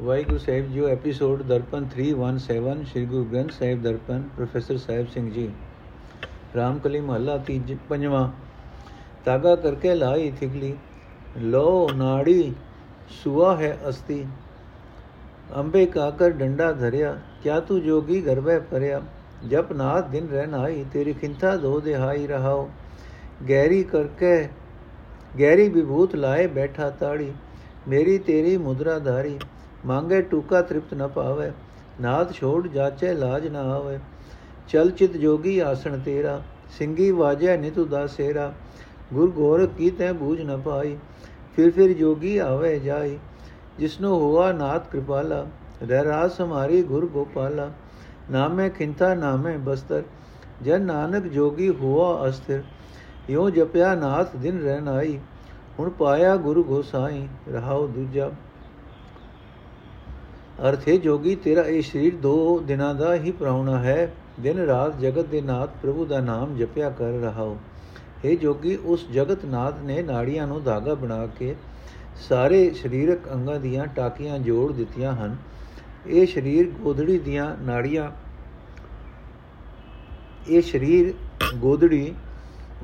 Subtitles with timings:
[0.00, 5.48] ਵਾਹਿਗੁਰੂ ਸਾਹਿਬ ਜੀਓ episode Darpan 317 Sri Guru Granth Sahib Darpan professor Sahib Singh ji
[6.56, 8.28] Ramkali ਮਹੱਲਾ ਤੀਜ ਪੰਜਵਾਂ
[9.24, 10.72] ਤਾਗਾ ਕਰਕੇ ਲਾਈ ਥਿਗਲੀ
[11.38, 12.54] ਲੋ ਨਾੜੀ
[13.14, 14.24] ਸੁਆ ਹੈ ਅਸਤੀ
[15.56, 19.02] ਅੰਬੇ ਕਾਕਰ ਡੰਡਾ ਧਰਿਆ ਕਿਆ ਤੂੰ ਜੋਗੀ ਗਰਬੈ ਪਰਿਆ
[19.48, 22.68] ਜਪ ਨਾਥ ਦਿਨ ਰਹਿ ਆਈ ਤੇਰੀ ਖਿੰਥਾ ਦੋ ਦਿਹਾਈ ਰਹਾਓ
[23.48, 24.48] ਗੈਰੀ ਕਰਕੇ
[25.40, 27.32] ਗੈਰੀ ਵਿਭੂਤ ਲਾਏ ਬੈਠਾ ਤਾੜੀ
[27.88, 29.38] ਮੇਰੀ ਤੇਰੀ ਮੁਦਰਾ ਧਾਰੀ
[29.86, 31.50] ਮੰਗੇ ਟੂਕਾ ਤ੍ਰਿਪਤ ਨ ਪਾਵੇ
[32.00, 33.98] ਨਾਥ ਛੋੜ ਜਾਚੇ ਲਾਜ ਨ ਆਵੇ।
[34.68, 36.40] ਚਲ ਚਿਤ ਜੋਗੀ ਆਸਣ ਤੇਰਾ
[36.78, 38.52] ਸਿੰਘੀ ਵਾਜੈ ਨਿਤ ਉਦਾਸੇਰਾ।
[39.12, 40.96] ਗੁਰ ਗੋਰਖ ਕੀ ਤੈ ਬੂਝ ਨ ਪਾਈ,
[41.56, 43.18] ਫਿਰ ਫਿਰ ਜੋਗੀ ਆਵੇ ਜਾਈ।
[43.78, 45.46] ਜਿਸਨੋ ਹੋਆ ਨਾਥ ਕਿਰਪਾਲਾ
[45.82, 47.70] ਰਹਿ ਰਾਸ ਹਮਾਰੀ ਗੁਰ ਗੋਪਾਲਾ।
[48.30, 50.02] ਨਾਮੇ ਖਿੰਤਾ ਨਾਮੇ ਬਸਤਰ,
[50.62, 52.62] ਜਨ ਨਾਨਕ ਜੋਗੀ ਹੋਆ ਅਸਥਿਰ।
[53.30, 55.18] ਯੋ ਜਪਿਆ ਨਾਥ ਦਿਨ ਰਹਿ ਨਾਈ,
[55.78, 58.30] ਹੁਣ ਪਾਇਆ ਗੁਰੂ ਗੋਸਾਈ ਰਹਾਉ ਦੂਜਾ।
[60.60, 65.26] ਅਰਥ ਹੈ ਜੋਗੀ, ਤੇਰਾ ਇਹ ਸਰੀਰ ਦੋ ਦਿਨਾਂ ਦਾ ਹੀ ਪ੍ਰਾਉਣਾ ਹੈ। ਦਿਨ ਰਾਤ ਜਗਤ
[65.26, 67.56] ਦੇ ਨਾਥ ਪ੍ਰਭੂ ਦਾ ਨਾਮ ਜਪਿਆ ਕਰ ਰਹਾਓ
[68.24, 71.54] हे ਜੋਗੀ, ਉਸ ਜਗਤ ਨਾਥ ਨੇ ਨਾੜੀਆਂ ਨੂੰ ਧਾਗਾ ਬਣਾ ਕੇ
[72.28, 75.36] ਸਾਰੇ ਸਰੀਰਕ ਅੰਗਾਂ ਦੀਆਂ ਟਾਕੀਆਂ ਜੋੜ ਦਿੱਤੀਆਂ ਹਨ।
[76.06, 78.10] ਇਹ ਸਰੀਰ ਗੋਦੜੀ ਦੀਆਂ ਨਾੜੀਆਂ,
[80.48, 81.12] ਇਹ ਸਰੀਰ
[81.56, 82.14] ਗੋਦੜੀ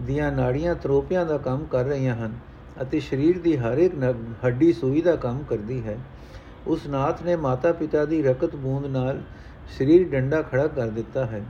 [0.00, 2.34] ਦੀਆਂ ਨਾੜੀਆਂ ਤਰੋਪਿਆਂ ਦਾ ਕੰਮ ਕਰ ਰਹੀਆਂ ਹਨ
[2.82, 3.94] ਅਤੇ ਸਰੀਰ ਦੀ ਹਰ ਇੱਕ
[4.44, 5.98] ਹੱਡੀ ਸੂਈ ਦਾ ਕੰਮ ਕਰਦੀ ਹੈ।
[6.67, 9.21] ਉਸ ਨਾਥ ਨੇ ਮਾਤਾ ਪਿਤਾ ਦੀ ਰਕਤ ਬੂੰਦ ਨਾਲ
[9.77, 11.43] ਸਰੀਰ ਡੰਡਾ ਖੜਾ ਕਰ ਦਿੱਤਾ ਹੈ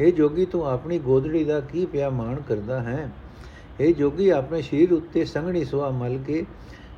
[0.00, 3.10] हे ਜੋਗੀ ਤੂੰ ਆਪਣੀ ਗੋਦੜੀ ਦਾ ਕੀ ਪਿਆ ਮਾਣ ਕਰਦਾ ਹੈ
[3.80, 6.44] हे ਜੋਗੀ ਆਪਣੇ ਸਰੀਰ ਉੱਤੇ ਸੰਘਣੀ ਸੁਆ ਮਲ ਕੇ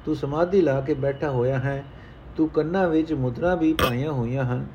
[0.04, 1.84] ਤੂੰ ਸਮਾਧੀ ਲਾ ਕੇ ਬੈਠਾ ਹੋਇਆ ਹੈ
[2.36, 4.66] ਤੂੰ ਕੰਨਾਂ ਵਿੱਚ ਮੁਦਰਾ ਵੀ ਪਾਈਆਂ ਹੋਈਆਂ ਹਨ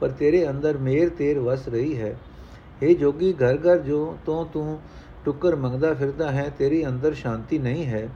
[0.00, 2.16] ਪਰ ਤੇਰੇ ਅੰਦਰ ਮੇਰ ਤੇਰ ਵਸ ਰਹੀ ਹੈ
[2.82, 4.78] हे ਜੋਗੀ ਘਰ ਘਰ ਜੋ ਤੋਂ ਤੂੰ
[5.24, 8.08] ਟੁੱਕਰ ਮੰਗਦਾ ਫਿਰਦਾ ਹੈ ਤੇਰੀ ਅੰਦਰ ਸ਼ਾਂਤੀ ਨਹੀਂ ਹੈ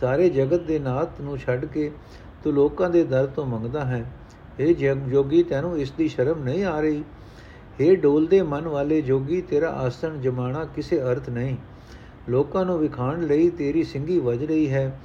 [0.00, 1.90] ਸਾਰੇ ਜਗਤ ਦੇ ਨਾਥ ਨੂੰ ਛੱਡ ਕੇ
[2.43, 4.11] ਤੂੰ ਲੋਕਾਂ ਦੇ ਦਰ ਤੋਂ ਮੰਗਦਾ ਹੈ।
[4.59, 7.03] ਇਹ ਜਗ, ਜੋਗੀ, ਤੈਨੂੰ ਇਸ ਦੀ ਸ਼ਰਮ ਨਹੀਂ ਆ ਰਹੀ।
[7.81, 11.57] हे ਡੋਲਦੇ ਮਨ ਵਾਲੇ ਜੋਗੀ, ਤੇਰਾ ਆਸਣ ਜਮਾਣਾ ਕਿਸੇ ਅਰਥ ਨਹੀਂ।
[12.29, 14.99] ਲੋਕਾਂ ਨੂੰ ਵਿਖਾਣ ਲਈ ਤੇਰੀ ਸਿੰਘੀ ਵਜ ਰਹੀ ਹੈ,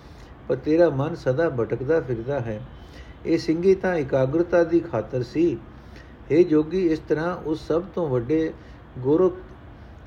[0.48, 2.60] ਪਰ ਤੇਰਾ ਮਨ ਸਦਾ ਭਟਕਦਾ ਫਿਰਦਾ ਹੈ।
[3.26, 5.58] ਇਹ ਸਿੰਘੀ ਤਾਂ ਇਕਾਗਰਤਾ ਦੀ ਖਾਤਰ ਸੀ।
[6.32, 8.52] हे ਜੋਗੀ, ਇਸ ਤਰ੍ਹਾਂ ਉਸ ਸਭ ਤੋਂ ਵੱਡੇ
[8.98, 9.36] ਗੁਰੂ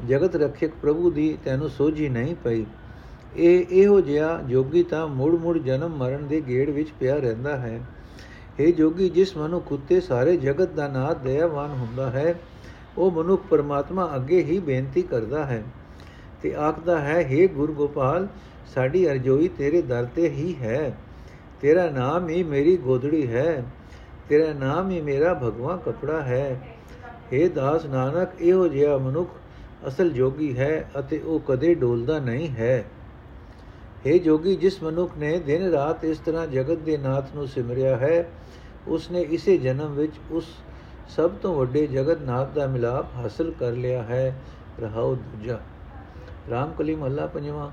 [0.09, 2.65] ਜਗਤ ਰੱਖਿਅਕ ਪ੍ਰਭੂ ਦੀ ਤੈਨੂੰ ਸੋਝੀ ਨਹੀਂ ਪਈ।
[3.35, 7.79] ਇਹ ਇਹੋ ਜਿਹਾ ਜੋਗੀ ਤਾਂ ਮੁੜ ਮੁੜ ਜਨਮ ਮਰਨ ਦੇ ਗੇੜ ਵਿੱਚ ਪਿਆ ਰਹਿੰਦਾ ਹੈ।
[8.59, 12.35] ਇਹ ਜੋਗੀ, ਜਿਸ ਮਨੁੱਖ ਉੱਤੇ ਸਾਰੇ ਜਗਤ ਦਾ ਨਾਥ ਦਇਆਵਾਨ ਹੁੰਦਾ ਹੈ,
[12.97, 15.63] ਉਹ ਮਨੁੱਖ ਪਰਮਾਤਮਾ ਅੱਗੇ ਹੀ ਬੇਨਤੀ ਕਰਦਾ ਹੈ
[16.43, 18.27] ਤੇ ਆਖਦਾ ਹੈ हे ਗੁਰ ਗੋਪਾਲ
[18.75, 20.97] ਸਾਡੀ ਅਰਜ਼ੋਈ ਤੇਰੇ ਦਰ ਤੇ ਹੀ ਹੈ।
[21.61, 23.63] ਤੇਰਾ ਨਾਮ ਹੀ ਮੇਰੀ ਗੋਦੜੀ ਹੈ।
[24.29, 26.61] ਤੇਰਾ ਨਾਮ ਹੀ ਮੇਰਾ ਭਗਵਾ ਕਪੜਾ ਹੈ।
[27.33, 29.29] हे ਦਾਸ ਨਾਨਕ, ਇਹੋ ਜਿਹਾ ਮਨੁੱਖ
[29.87, 32.85] ਅਸਲ ਜੋਗੀ ਹੈ ਅਤੇ ਉਹ ਕਦੇ ਡੋਲਦਾ ਨਹੀਂ ਹੈ।
[34.07, 38.31] हे ਜੋਗੀ, ਜਿਸ ਮਨੁੱਖ ਨੇ ਦਿਨ ਰਾਤ ਇਸ ਤਰ੍ਹਾਂ ਜਗਤ ਦੇ ਨਾਥ ਨੂੰ ਸਿਮਰਿਆ ਹੈ
[38.87, 40.45] ਉਸ ਨੇ ਇਸੇ ਜਨਮ ਵਿੱਚ ਉਸ
[41.09, 44.41] ਸਭ ਤੋਂ ਵੱਡੇ ਜਗਤ ਨਾਥ ਦਾ ਮਿਲਾਪ ਹਾਸਲ ਕਰ ਲਿਆ ਹੈ।
[44.79, 45.59] ਰਹਾਉ ਦੂਜਾ।
[46.49, 47.71] ਰਾਮਕਲੀ ਮਹੱਲਾ ਪੰਜਵਾਂ।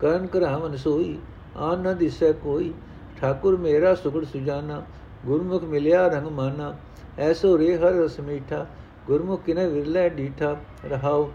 [0.00, 1.18] ਕਰਨ ਕਰਾਵਨ ਸੋਈ,
[1.56, 2.74] ਆਨ ਨ ਦਿਸੈ ਕੋਈ।
[3.20, 4.82] ਠਾਕੁਰ ਮੇਰਾ ਸੁਗੜ ਸੁਜਾਨਾ,
[5.26, 6.76] ਗੁਰਮੁਖ ਮਿਲਿਆ ਰੰਗ ਮਾਨਾ।
[7.18, 8.66] ਐਸੋ ਰੇ ਹਰ ਰਸ ਮੀਠਾ,
[9.06, 11.30] ਗੁਰਮੁਖ ਕਿਨੇ ਵਿਰਲੇ ਡੀਠਾ। ਰਹਾਉ,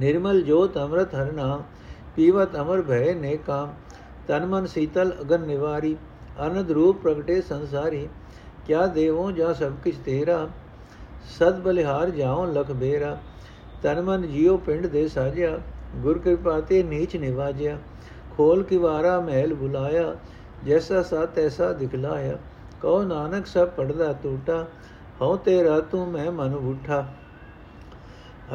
[0.00, 1.62] ਨਿਰਮਲ ਜੋਤ ਅੰਮ੍ਰਿਤ ਹਰ ਨਾਮ।
[2.16, 3.74] ਪੀਵਤ ਅਮਰ ਭੈ ਨੇ ਕਾਮ,
[4.28, 5.96] ਤਨ ਮਨ ਸੀਤਲ ਅਗਨ ਨਿਵਾਰੀ
[6.38, 8.08] ਆਨੰਦ ਰੂਪ ਪ੍ਰਗਟੇ ਸੰਸਾਰੀ,
[8.66, 10.48] ਕਿਆ ਦੇਵੋ ਜਾ ਸਭ ਕਿਛ ਤੇਰਾ,
[11.38, 13.16] ਸਦ ਬਲਿਹਾਰ ਜਾਉ ਲਖ ਬੇਰਾ,
[13.82, 15.58] ਤਨ ਮਨ ਜਿਉ ਪਿੰਡ ਦੇ ਸਾਜਿਆ,
[15.96, 17.78] ਗੁਰ ਕਿਰਪਾ ਤੇ ਨੀਚ ਨਿਵਾਜਿਆ,
[18.36, 20.14] ਖੋਲ ਕਿਵਾਰਾ ਮਹਿਲ ਬੁਲਾਇਆ,
[20.64, 22.38] ਜੈਸਾ ਸਾ ਤੈਸਾ ਦਿਖਲਾਇਆ
[22.80, 24.66] ਕਹੋ ਨਾਨਕ ਸਭ ਪੜਦਾ ਟੂਟਾ,
[25.22, 27.06] ਹਉ ਤੇਰਾ ਤੂੰ ਮੈਂ ਮਨ ਉਠਾ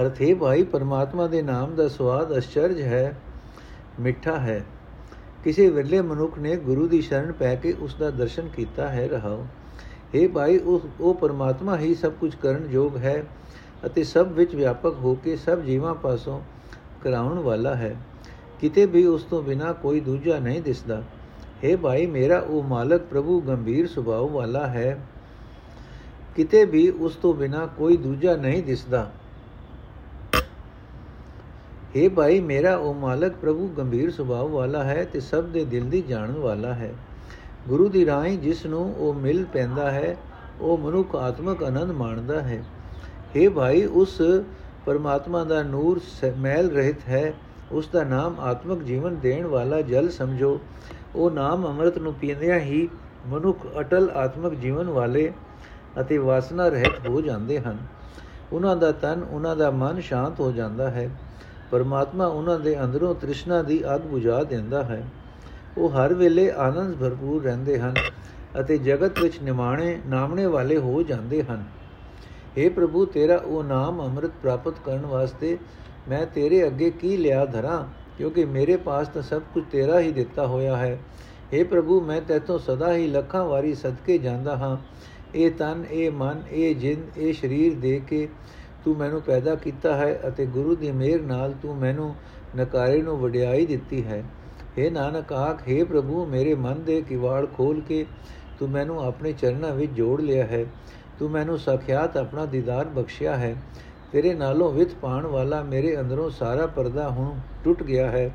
[0.02, 3.16] ਅਰਥੇ ਭਾਈ, ਪਰਮਾਤਮਾ ਦੇ ਨਾਮ ਦਾ ਸਵਾਦ ਅਚਰਜ ਹੈ।
[4.00, 4.64] ਮਿੱਠਾ ਹੈ।
[5.44, 9.46] ਕਿਸੇ ਵਿਰਲੇ ਮਨੁੱਖ ਨੇ ਗੁਰੂ ਦੀ ਸ਼ਰਨ ਪੈ ਕੇ ਉਸ ਦਾ ਦਰਸ਼ਨ ਕੀਤਾ ਹੈ ਰਹਾਉ
[10.16, 13.24] हे ਭਾਈ, ਉਹ ਉਹ ਪਰਮਾਤਮਾ ਹੀ ਸਭ ਕੁਝ ਕਰਨ ਯੋਗ ਹੈ
[13.86, 16.42] ਅਤੇ ਸਭ ਵਿੱਚ ਵਿਆਪਕ ਹੋ ਕੇ ਸਭ ਜੀਵਾਂ ਪਾਸੋਂ
[17.04, 17.96] ਕਰਾਉਣ ਵਾਲਾ ਹੈ।
[18.60, 21.04] ਕਿਤੇ ਵੀ ਉਸ ਤੋਂ ਬਿਨਾ ਕੋਈ ਦੂਜਾ ਨਹੀਂ ਦਿਸਦਾ।
[21.64, 25.00] हे ਭਾਈ, ਮੇਰਾ ਉਹ ਮਾਲਕ ਪ੍ਰਭੂ ਗੰਭੀਰ ਸੁਭਾਅ ਵਾਲਾ ਹੈ।
[26.36, 29.12] ਕਿਤੇ ਵੀ ਉਸ ਤੋਂ ਬਿਨਾ ਕੋਈ ਦੂਜਾ ਨਹੀਂ ਦਿਸਦਾ।
[31.98, 36.02] हे ਭਾਈ, ਮੇਰਾ ਉਹ ਮਾਲਕ ਪ੍ਰਭੂ ਗੰਭੀਰ ਸੁਭਾਅ ਵਾਲਾ ਹੈ ਤੇ ਸਭ ਦੇ ਦਿਲ ਦੀ
[36.02, 36.94] ਜਾਣਨ ਵਾਲਾ ਹੈ।
[37.68, 40.18] ਗੁਰੂ ਦੀ ਰਾਹੀਂ ਜਿਸ ਨੂੰ ਉਹ ਮਿਲ ਪੈਂਦਾ ਹੈ,
[40.62, 42.64] ਉਹ ਮਨੁੱਖ ਆਤਮਕ ਆਨੰਦ ਮਾਣਦਾ ਹੈ।
[43.36, 44.22] हे ਭਾਈ, ਉਸ
[44.86, 46.02] ਪਰਮਾਤਮਾ ਦਾ ਨੂਰ
[46.38, 47.34] ਮੈਲ ਰਹਿਤ ਹੈ।
[47.72, 50.60] ਉਸ ਦਾ ਨਾਮ ਆਤਮਕ ਜੀਵਨ ਦੇਣ ਵਾਲਾ ਜਲ ਸਮਝੋ।
[51.16, 52.90] ਉਹ ਨਾਮ ਅੰਮ੍ਰਿਤ ਨੂੰ ਪੀਂਦਿਆਂ ਹੀ
[53.28, 55.34] ਮਨੁੱਖ ਅਟਲ ਆਤਮਕ ਜੀਵਨ ਵਾਲੇ
[56.02, 57.78] ਅਤੇ ਵਾਸਨਾ ਰਹਿਤ ਹੋ ਜਾਂਦੇ ਹਨ।
[58.54, 61.10] ਉਹਨਾਂ ਦਾ ਤਨ, ਉਹਨਾਂ ਦਾ ਮਨ ਸ਼ਾਂਤ ਹੋ ਜਾਂਦਾ ਹੈ।
[61.72, 65.08] ਪਰਮਾਤਮਾ ਉਹਨਾਂ ਦੇ ਅੰਦਰੋਂ ਤ੍ਰਿਸ਼ਨਾ ਦੀ ਅੱਗ ਬੁਝਾ ਦਿੰਦਾ ਹੈ।
[65.78, 67.94] ਉਹ ਹਰ ਵੇਲੇ ਆਨੰਦ ਭਰਪੂਰ ਰਹਿੰਦੇ ਹਨ
[68.60, 71.64] ਅਤੇ ਜਗਤ ਵਿੱਚ ਨਿਮਾਣੇ, ਨਾਮਣੇ ਵਾਲੇ ਹੋ ਜਾਂਦੇ ਹਨ।
[72.60, 75.58] हे ਪ੍ਰਭੂ, ਤੇਰਾ ਉਹ ਨਾਮ ਅੰਮ੍ਰਿਤ ਪ੍ਰਾਪਤ ਕਰਨ ਵਾਸਤੇ
[76.10, 77.88] ਮੈਂ ਤੇਰੇ ਅੱਗੇ ਕੀ ਲਿਆ ਧਰਾਂ?
[78.18, 81.00] ਕਿਉਂਕਿ ਮੇਰੇ ਪਾਸ ਤਾਂ ਸਭ ਕੁਝ ਤੇਰਾ ਹੀ ਦਿੱਤਾ ਹੋਇਆ ਹੈ।
[81.54, 84.78] हे ਪ੍ਰਭੂ, ਮੈਂ ਤੇਤੋਂ ਸਦਾ ਹੀ ਲੱਖਾਂ ਵਾਰੀ ਸਦਕੇ ਜਾਂਦਾ ਹਾਂ।
[85.36, 88.30] ਇਹ ਤਨ, ਇਹ ਮਨ, ਇਹ ਜਿੰਦ, ਇਹ ਸਰੀਰ ਦੇ ਕੇ
[88.86, 92.16] ਤੂੰ ਮੈਨੂੰ ਪੈਦਾ ਕੀਤਾ ਹੈ ਅਤੇ ਗੁਰੂ ਦੀ ਮਿਹਰ ਨਾਲ ਤੂੰ ਮੈਨੂੰ
[92.58, 94.24] ਨਕਾਰੇ ਨੂੰ ਵਡਿਆਈ ਦਿੱਤੀ ਹੈ।
[94.80, 98.06] हे ਨਾਨਕ ਆਖ हे ਪ੍ਰਭੂ, ਮੇਰੇ ਮਨ ਦੇ ਕਿਵਾੜ ਖੋਲ ਕੇ
[98.60, 100.66] ਤੂੰ ਮੈਨੂੰ ਆਪਣੇ ਚਰਨਾਂ ਵਿੱਚ ਜੋੜ ਲਿਆ ਹੈ।
[101.20, 103.56] ਤੂੰ ਮੈਨੂੰ ਸਖਿਆਤ ਆਪਣਾ ਦੀਦਾਰ ਬਖਸ਼ਿਆ ਹੈ।
[104.12, 108.32] ਤੇਰੇ ਨਾਲੋਂ ਵਿਤ ਪਾਣ ਵਾਲਾ ਮੇਰੇ ਅੰਦਰੋਂ ਸਾਰਾ ਪਰਦਾ ਹੁਣ ਟੁੱਟ ਗਿਆ ਹੈ।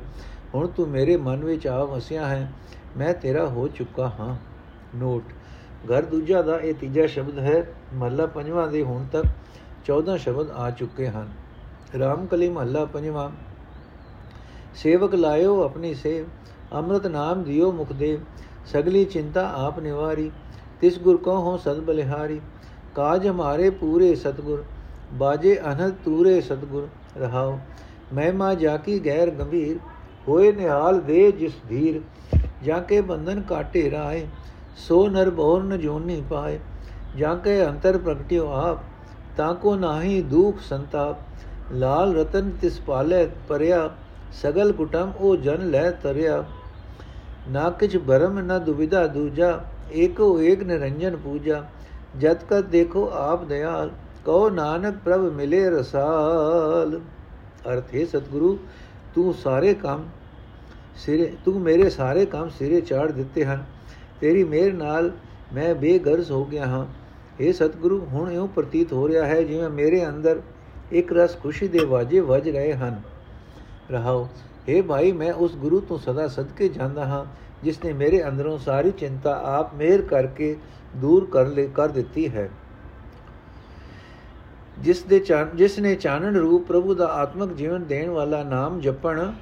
[0.55, 2.53] ਹੁਣ ਤੂੰ ਮੇਰੇ ਮਨ ਵਿੱਚ ਆ ਵਸਿਆ ਹੈ।
[2.97, 4.37] ਮੈਂ ਤੇਰਾ ਹੋ ਚੁੱਕਾ ਹਾਂ।
[4.97, 5.23] ਨੋਟ।
[5.93, 9.27] ਘਰ ਦੂਜਾ ਦਾ ਇਹ ਤੀਜਾ ਸ਼ਬਦ ਹੈ, ਮਹੱਲਾ ਪੰਜਵਾਂ ਦੇ ਹੁਣ ਤੱਕ।
[9.85, 11.29] 14 ਸ਼ਬਦ ਆ ਚੁੱਕੇ ਹਨ।
[11.99, 13.31] ਰਾਮ ਕਲੀ ਮਹੱਲਾ ਪੰਜਵਾਂ।
[14.75, 16.27] ਸੇਵਕ ਲਾਇਓ ਆਪਣੀ ਸੇਵ,
[16.73, 18.19] ਅੰਮ੍ਰਿਤ ਨਾਮ ਦਿਓ ਮੁਖ ਦੇ
[18.67, 20.31] ਸਗਲੀ ਚਿੰਤਾ ਆਪ ਨਿਵਾਰੀ,
[20.81, 22.41] ਤਿਸ ਗੁਰ ਕੋ ਹੋ ਸਦ ਬਲਿਹਾਰੀ,
[22.95, 24.65] ਕਾਜ ਹਮਾਰੇ ਪੂਰੇ ਸਤਗੁਰ,
[25.13, 27.59] ਬਾਜੇ ਅਨਹਦ ਤੂਰੇ ਸਤਗੁਰ ਰਹਾਓ।
[28.13, 29.79] ਮਹਿਮਾ ਜਾਕੀ ਗੈਰ ਗੰਭੀਰ,
[30.29, 32.01] ਹੋਏ ਨਿਹਾਲ ਦੇ ਜਿਸ ਧੀਰ
[32.65, 34.27] ਜਾਂ ਕੇ ਬੰਧਨ ਕਾਟੇ ਰਾਏ,
[34.77, 36.59] ਸੋ ਨਰ ਬਹੁਰ ਨ ਜੋਨੀ ਪਾਏ
[37.17, 38.79] ਜਾਂ ਕੇ ਅੰਤਰ ਪ੍ਰਗਟਿਓ ਆਪ
[39.41, 43.79] ਤਾਂ ਕੋ ਨਾਹੀ ਦੁਖ ਸੰਤਾਪ ਲਾਲ ਰਤਨ ਤਿਸ ਪਾਲੇ ਪਰਿਆ
[44.35, 46.43] ਸਗਲ ਕੁਟਮ ਉਹ ਜਨ ਲੈ ਤਰਿਆ
[47.47, 49.49] ਨਾ ਕਿਛ ਭਰਮ ਨਾ ਦੁਵਿਧਾ ਦੂਜਾ
[49.95, 51.63] ਏਕੋ ਏਕ ਨਿਰੰਜਨ ਪੂਜਾ
[52.15, 53.91] ਜਦ ਕਦ ਦੇਖੋ ਆਪ ਦਇਆਲ
[54.27, 57.01] ਕਹੋ ਨਾਨਕ ਪ੍ਰਭ ਮਿਲੇ ਰਸਾਲ
[57.65, 58.57] ਅਰਥ ਹੈ ਸਤਿਗੁਰੂ
[59.15, 60.09] ਤੂੰ ਸਾਰੇ ਕੰਮ
[60.99, 63.65] ਸਿਰੇ ਤੂੰ ਮੇਰੇ ਸਾਰੇ ਕੰਮ ਸਿਰੇ ਚਾੜ ਦਿੱਤੇ ਹਨ
[64.21, 65.13] ਤੇਰੀ ਮਿਹਰ ਨਾਲ
[65.53, 66.87] ਮੈਂ ਬੇਗਰਜ਼ ਹੋ ਗਿਆ ਹਾਂ
[67.41, 70.41] ਇਹ ਸਤਿਗੁਰੂ, ਹੁਣ ਇਉਂ ਪ੍ਰਤੀਤ ਹੋ ਰਿਹਾ ਹੈ ਜਿਵੇਂ ਮੇਰੇ ਅੰਦਰ
[70.93, 73.01] ਇੱਕ ਰਸ ਖੁਸ਼ੀ ਦੇ ਵਾਜੇ ਵੱਜ ਰਹੇ ਹਨ।
[73.91, 74.29] ਰਹਾਓ
[74.69, 77.25] हे ਭਾਈ, ਮੈਂ ਉਸ ਗੁਰੂ ਤੋਂ ਸਦਾ ਸਦਕੇ ਜਾਂਦਾ ਹਾਂ,
[77.63, 80.57] ਜਿਸ ਨੇ ਮੇਰੇ ਅੰਦਰੋਂ ਸਾਰੀ ਚਿੰਤਾ ਆਪ ਮਿਹਰ ਕਰਕੇ
[80.97, 82.49] ਦੂਰ ਕਰ ਲੈ, ਕਰ ਦਿੱਤੀ ਹੈ।
[84.79, 85.23] ਜਿਸ ਦੇ
[85.55, 89.33] ਜਿਸ ਨੇ ਚਾਨਣ ਰੂਪ ਪ੍ਰਭੂ ਦਾ ਆਤਮਿਕ ਜੀਵਨ ਦੇਣ ਵਾਲਾ ਨਾਮ ਜਪਣ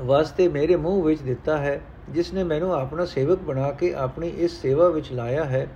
[0.00, 4.60] ਵਾਸਤੇ ਮੇਰੇ ਮੂੰਹ ਵਿੱਚ ਦਿੱਤਾ ਹੈ, ਜਿਸ ਨੇ ਮੈਨੂੰ ਆਪਣਾ ਸੇਵਕ ਬਣਾ ਕੇ ਆਪਣੀ ਇਸ
[4.62, 5.66] ਸੇਵਾ ਵਿੱਚ ਲਾਇਆ ਹੈ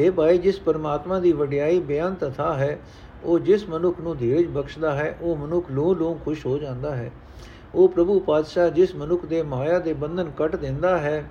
[0.00, 2.78] हे ਭਾਈ, ਜਿਸ ਪਰਮਾਤਮਾ ਦੀ ਵਡਿਆਈ ਬਿਆਨ ਤਥਾ ਹੈ,
[3.24, 7.10] ਉਹ ਜਿਸ ਮਨੁੱਖ ਨੂੰ ਧੀਰਜ ਬਖਸ਼ਦਾ ਹੈ, ਉਹ ਮਨੁੱਖ ਲੋ ਲੋ ਖੁਸ਼ ਹੋ ਜਾਂਦਾ ਹੈ।
[7.74, 11.24] ਉਹ ਪ੍ਰਭੂ ਪਾਤਸ਼ਾਹ ਜਿਸ ਮਨੁੱਖ ਦੇ ਮਾਇਆ ਦੇ ਬੰਧਨ ਕੱਟ ਦਿੰਦਾ ਹੈ,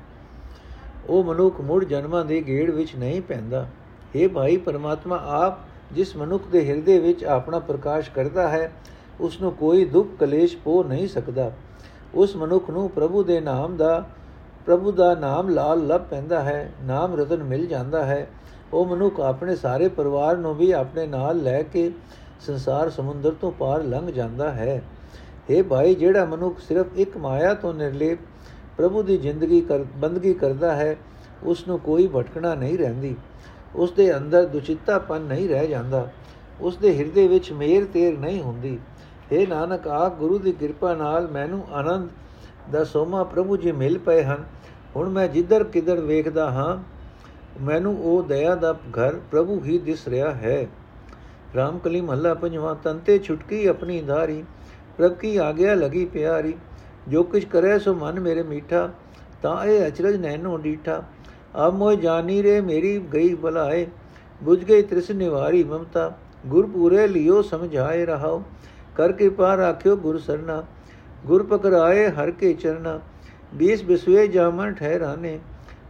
[1.10, 3.68] ਉਹ ਮਨੁੱਖ ਮੁੜ ਜਨਮਾਂ ਦੇ ਗੇੜ ਵਿੱਚ ਨਹੀਂ ਪੈਂਦਾ।
[4.16, 5.60] हे ਭਾਈ, ਪਰਮਾਤਮਾ ਆਪ
[5.92, 8.72] ਜਿਸ ਮਨੁੱਖ ਦੇ ਹਿਰਦੇ ਵਿੱਚ ਆਪਣਾ ਪ੍ਰਕਾਸ਼ ਕਰਦਾ ਹੈ
[9.20, 11.52] ਉਸ ਨੂੰ ਕੋਈ ਦੁੱਖ ਕਲੇਸ਼ ਪੋ ਨਹੀਂ ਸਕਦਾ।
[12.16, 14.06] ਉਸ ਮਨੁੱਖ ਨੂੰ ਪ੍ਰਭੂ ਦੇ ਨਾਮ ਦਾ,
[14.66, 18.28] ਪ੍ਰਭੂ ਦਾ ਨਾਮ ਲਾਲ ਲੱਭ ਪੈਂਦਾ ਹੈ, ਨਾਮ ਰਤਨ ਮਿਲ ਜਾਂਦਾ ਹੈ।
[18.74, 21.92] ਉਹ ਮਨੁੱਖ ਆਪਣੇ ਸਾਰੇ ਪਰਿਵਾਰ ਨੂੰ ਵੀ ਆਪਣੇ ਨਾਲ ਲੈ ਕੇ
[22.40, 24.82] ਸੰਸਾਰ ਸਮੁੰਦਰ ਤੋਂ ਪਾਰ ਲੰਘ ਜਾਂਦਾ ਹੈ।
[25.50, 28.20] हे ਭਾਈ, ਜਿਹੜਾ ਮਨੁੱਖ ਸਿਰਫ ਇੱਕ ਮਾਇਆ ਤੋਂ ਨਿਰਲੇਪ
[28.78, 30.98] ਪ੍ਰਭੂ ਦੀ ਜ਼ਿੰਦਗੀ ਕਰ, ਬੰਦਗੀ ਕਰਦਾ ਹੈ
[31.44, 33.16] ਉਸ ਨੂੰ ਕੋਈ ਭਟਕਣਾ ਨਹੀਂ ਰਹਿੰਦੀ।
[33.76, 36.10] ਉਸ ਦੇ ਅੰਦਰ ਦੁਚਿੱਤਾਪਨ ਨਹੀਂ ਰਹਿ ਜਾਂਦਾ।
[36.62, 38.80] ਉਸ ਦੇ ਹਿਰਦੇ ਵਿੱਚ ਮੇਰ ਤੇਰ ਨਹੀਂ ਹੁੰਦੀ।
[39.34, 42.10] हे ਨਾਨਕ ਆ ਗੁਰੂ ਦੀ ਕਿਰਪਾ ਨਾਲ ਮੈਨੂੰ ਆਨੰਦ
[42.72, 44.44] ਦਾ ਸੋਮਾ ਪ੍ਰਭੂ ਜੀ ਮਿਲ ਪਏ ਹਨ।
[44.96, 46.91] ਹੁਣ ਮੈਂ ਜਿੱਧਰ ਕਿਧਰ ਵੇਖਦਾ ਹਾਂ
[47.62, 50.68] ਮੈਨੂੰ ਉਹ ਦਇਆ ਦਾ ਘਰ ਪ੍ਰਭੂ ਹੀ ਦਿਸ ਰਿਹਾ ਹੈ।
[51.56, 54.44] ਰਾਮ ਕਲੀ ਮਹੱਲਾ ਪੰਜਵਾਂ ਤੰਤੇ ਛੁਟਕੀ ਆਪਣੀ ਧਾਰੀ,
[54.98, 56.54] ਪ੍ਰਭ ਕੀ ਆਗਿਆ ਲਗੀ ਪਿਆਰੀ।
[57.08, 58.90] ਜੋ ਕੁਛ ਕਰੇ ਸੋ ਮਨ ਮੇਰੇ ਮੀਠਾ,
[59.42, 61.04] ਤਾਂ ਇਹ ਅਚਰਜ ਨੈਨੋ ਡੀਠਾ।
[61.68, 63.86] ਅਬ ਮੋਇ ਜਾਨੀ ਰੇ ਮੇਰੀ ਗਈ ਬਲਾਏ
[64.44, 66.12] ਬੁਝ ਗਈ ਤ੍ਰਿਸ ਨਿਵਾਰੀ ਮਮਤਾ।
[66.48, 68.44] ਗੁਰ ਪੂਰੇ ਲਿਓ ਸਮਝਾਏ ਰਹਾਓ,
[68.96, 70.64] ਕਰ ਕਿਰਪਾ ਰਾਖਿਓ ਗੁਰ ਸਰਨਾ
[71.26, 73.00] ਗੁਰ ਪਕਰਾਏ ਹਰ ਕੇ ਚਰਨਾ
[73.56, 75.40] 20 ਬਿਸਵੇ ਜਾਮਨ ਠਹਿਰਾਨੇ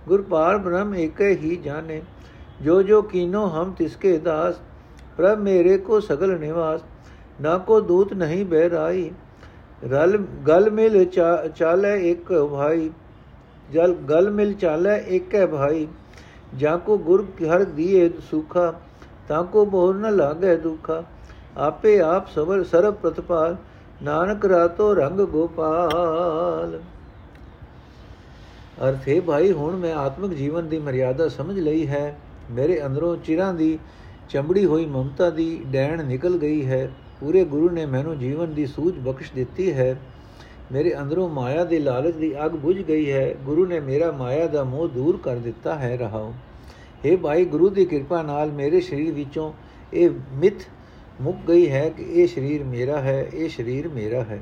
[0.08, 2.02] ਗੁਰ ਪਾਰ ਬ੍ਰਹਮ ਏਕ ਹੀ ਜਾਣੇ
[2.62, 4.56] ਜੋ ਜੋ ਕੀਨੋ ਹਮ ਤਿਸਕੇ ਦਾਸ
[5.18, 6.82] ਪ੍ਰਭ ਮੇਰੇ ਕੋ ਸਗਲ ਨਿਵਾਸ
[7.42, 9.10] ਨਾ ਕੋ ਦੂਤ ਨਹੀਂ ਬਹਿ ਰਾਈ
[9.84, 10.18] ਰਲ
[10.48, 11.04] ਗਲ ਮਿਲ
[11.56, 12.90] ਚਾਲੇ ਇੱਕ ਭਾਈ
[13.70, 15.88] ਜਲ ਗਲ ਮਿਲ ਚਾਲੇ ਇੱਕ ਹੈ ਭਾਈ
[16.58, 18.72] ਜਾਂ ਕੋ ਗੁਰ ਹਰ ਦੀਏ ਸੁਖਾ
[19.28, 21.04] ਤਾਂ ਕੋ ਬੋਰ ਨ ਲਾਗੇ ਦੁਖਾ
[21.60, 23.56] ਆਪੇ ਆਪ ਸਬਰ ਸਰਬ ਪ੍ਰਤਪਾਲ
[24.04, 24.46] ਨਾਨਕ
[28.82, 32.18] ਰਾਤੋ ਰੰਗ ਗੋਪਾਲ ਅਰਥੇ ਭਾਈ, ਹੁਣ ਮੈਂ ਆਤਮਿਕ ਜੀਵਨ ਦੀ ਮਰਿਆਦਾ ਸਮਝ ਲਈ ਹੈ।
[32.52, 33.80] ਮੇਰੇ ਅੰਦਰੋਂ ਚਿਰਾਂ ਦੀ
[34.30, 39.00] ਚਮੜੀ ਹੋਈ ਮਮਤਾ ਦੀ ਡੈਣ ਨਿਕਲ ਗਈ ਹੈ। ਪੂਰੇ ਗੁਰੂ ਨੇ ਮੈਨੂੰ ਜੀਵਨ ਦੀ ਸੂਝ
[39.00, 40.00] ਬਖਸ਼ ਦਿੱਤੀ ਹੈ।
[40.72, 44.64] ਮੇਰੇ ਅੰਦਰੋਂ ਮਾਇਆ ਦੇ ਲਾਲਚ ਦੀ ਅੱਗ ਬੁਝ ਗਈ ਹੈ। ਗੁਰੂ ਨੇ ਮੇਰਾ ਮਾਇਆ ਦਾ
[44.64, 46.32] ਮੋਹ ਦੂਰ ਕਰ ਦਿੱਤਾ ਹੈ ਰਹਾਉ।
[47.06, 49.54] हे ਭਾਈ, ਗੁਰੂ ਦੀ ਕਿਰਪਾ ਨਾਲ ਮੇਰੇ ਸਰੀਰ ਵਿੱਚੋਂ
[49.94, 50.56] ਇਹ ਮਿੱਥ
[51.22, 54.42] ਮੁੱਕ ਗਈ ਹੈ ਕਿ ਇਹ ਸਰੀਰ ਮੇਰਾ ਹੈ, ਇਹ ਸਰੀਰ ਮੇਰਾ ਹੈ।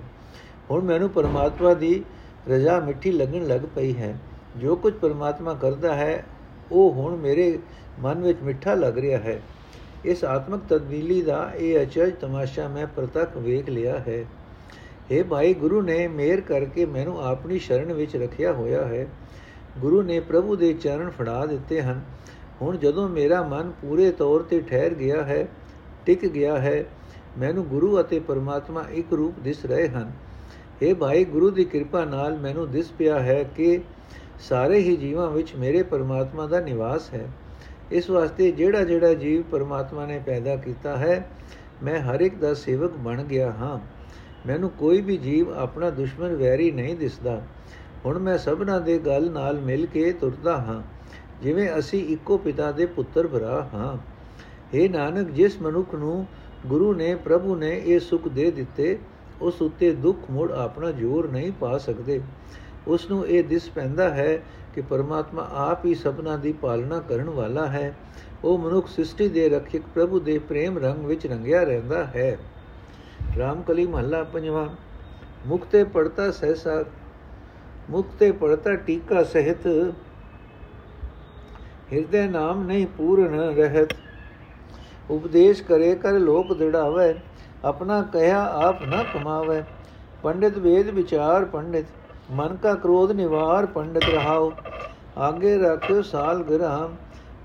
[0.72, 2.04] ਹੁਣ ਮੈਨੂੰ ਪਰਮਾਤਮਾ ਦੀ
[2.50, 4.20] ਰਜ਼ਾ ਮਿੱਠੀ ਲੱਗਣ ਲੱਗ ਪਈ ਹੈ।
[4.58, 6.26] ਜੋ ਕੁਝ ਪਰਮਾਤਮਾ ਕਰਦਾ ਹੈ,
[6.72, 7.60] ਉਹ ਹੁਣ ਮੇਰੇ
[8.00, 9.42] ਮਨ ਵਿੱਚ ਮਿੱਠਾ ਲੱਗ ਰਿਹਾ ਹੈ।
[10.06, 14.26] ਇਸ ਆਤਮਿਕ ਤਬਦੀਲੀ ਦਾ ਇਹ ਅਚਰਜ ਤਮਾਸ਼ਾ ਮੈਂ ਪ੍ਰਤੱਖ ਵੇਖ ਲਿਆ ਹੈ।
[15.12, 19.08] हे ਭਾਈ, ਗੁਰੂ ਨੇ ਮਿਹਰ ਕਰਕੇ ਮੈਨੂੰ ਆਪਣੀ ਸ਼ਰਨ ਵਿੱਚ ਰੱਖਿਆ ਹੋਇਆ ਹੈ।
[19.78, 22.02] ਗੁਰੂ ਨੇ ਪ੍ਰਭੂ ਦੇ ਚਰਨ ਫੜਾ ਦਿੱਤੇ ਹਨ।
[22.62, 25.48] ਹੁਣ ਜਦੋਂ ਮੇਰਾ ਮਨ ਪੂਰੇ ਤੌਰ ਤੇ ਠਹਿਰ ਗਿਆ ਹੈ,
[26.06, 26.86] ਟਿਕ ਗਿਆ ਹੈ,
[27.38, 30.12] ਮੈਨੂੰ ਗੁਰੂ ਅਤੇ ਪਰਮਾਤਮਾ ਇੱਕ ਰੂਪ ਦਿਸ ਰਹੇ ਹਨ।
[30.82, 33.82] ਇਹ ਭਾਈ, ਗੁਰੂ ਦੀ ਕਿਰਪਾ ਨਾਲ ਮੈਨੂੰ ਦਿਸ ਪਿਆ ਹੈ ਕਿ
[34.40, 37.28] ਸਾਰੇ ਹੀ ਜੀਵਾਂ ਵਿੱਚ ਮੇਰੇ ਪਰਮਾਤਮਾ ਦਾ ਨਿਵਾਸ ਹੈ।
[37.92, 41.26] ਇਸ ਵਾਸਤੇ ਜਿਹੜਾ ਜਿਹੜਾ ਜੀਵ ਪਰਮਾਤਮਾ ਨੇ ਪੈਦਾ ਕੀਤਾ ਹੈ,
[41.84, 43.80] ਮੈਂ ਹਰ ਇੱਕ ਦਾ ਸੇਵਕ ਬਣ ਗਿਆ ਹਾਂ।
[44.48, 47.42] ਮੈਨੂੰ ਕੋਈ ਵੀ ਜੀਵ ਆਪਣਾ ਦੁਸ਼ਮਣ ਵੈਰੀ ਨਹੀਂ ਦਿਸਦਾ।
[48.06, 50.82] ਹੁਣ ਮੈਂ ਸਭਨਾਂ ਦੇ ਗੱਲ ਨਾਲ ਮਿਲ ਕੇ ਤੁਰਦਾ ਹਾਂ,
[51.42, 53.98] ਜਿਵੇਂ ਅਸੀਂ ਇੱਕੋ ਪਿਤਾ ਦੇ ਪੁੱਤਰ ਭਰਾ ਹਾਂ।
[54.74, 56.26] ਇਹ ਨਾਨਕ, ਜਿਸ ਮਨੁੱਖ ਨੂੰ
[56.68, 58.98] ਗੁਰੂ ਨੇ, ਪ੍ਰਭੂ ਨੇ ਇਹ ਸੁਖ ਦੇ ਦਿੱਤੇ,
[59.42, 62.20] ਉਸ ਉੱਤੇ ਦੁੱਖ ਮੋੜ ਆਪਣਾ ਜ਼ੋਰ ਨਹੀਂ ਪਾ ਸਕਦੇ।
[62.88, 64.44] ਉਸ ਨੂੰ ਇਹ ਦਿਸ ਪੈਂਦਾ ਹੈ
[64.76, 67.96] ਕਿ ਪਰਮਾਤਮਾ ਆਪ ਹੀ ਸਭਨਾ ਦੀ ਪਾਲਣਾ ਕਰਨ ਵਾਲਾ ਹੈ।
[68.44, 72.38] ਉਹ ਮਨੁੱਖ ਸ੍ਰਿਸ਼ਟੀ ਦੇ ਰੱਖਿਅਕ ਪ੍ਰਭੂ ਦੇ ਪ੍ਰੇਮ ਰੰਗ ਵਿੱਚ ਰੰਗਿਆ ਰਹਿੰਦਾ ਹੈ।
[73.40, 74.70] ਰਾਮਕਲੀ ਮਹੱਲਾ ਪੰਜਵਾਂ।
[75.48, 76.84] ਮੁਕਤੇ ਪੜਤਾ ਸਹਿਸਾ
[77.90, 79.68] ਮੁਕਤੇ ਪੜਤਾ ਟੀਕਾ ਸਹਿਤ,
[81.94, 83.90] ਹਿਰਦੇ ਨਾਮ ਨਹੀਂ ਪੂਰਨ ਰਹਿਤ।
[85.10, 87.14] ਉਪਦੇਸ਼ ਕਰੇ ਕਰ ਲੋਕ ਦਿੜਾਵੇ
[87.66, 89.64] ਆਪਣਾ ਕਹਿਆ ਆਪ ਨਾ ਕਮਾਵੇ।
[90.24, 91.86] ਪੰਡਿਤ ਵੇਦ ਵਿਚਾਰ ਪੰਡਿਤ
[92.30, 94.52] ਮਨ ਕਾ ਕ੍ਰੋਧ ਨਿਵਾਰ ਪੰਡਿਤ ਰਹਾਓ
[95.20, 96.96] ਆਗੇ ਰੱਖਿਓ ਸਾਲ ਗ੍ਰਾਮ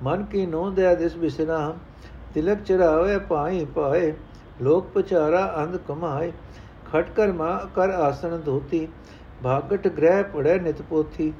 [0.03, 1.79] ਮਨ ਕੀ ਨੋ ਦਇਆ ਦਿਸ ਬਿਸਰਾਮ
[2.35, 4.13] ਤਿਲਕ ਚਰਾਵੇ ਪਾਈ ਪਾਏ
[4.63, 6.33] ਲੋਕ ਪਚਾਰਾ ਅੰਧ ਕਮਾਏ
[6.87, 8.87] ਖਟ ਕਰ ਮਾ ਕਰ ਆਸਣ ਧੋਤੀ
[9.43, 11.33] ਭਾਗਟ ਗ੍ਰਹਿ ਪੜੇ ਨਿਤ ਪੋਥੀ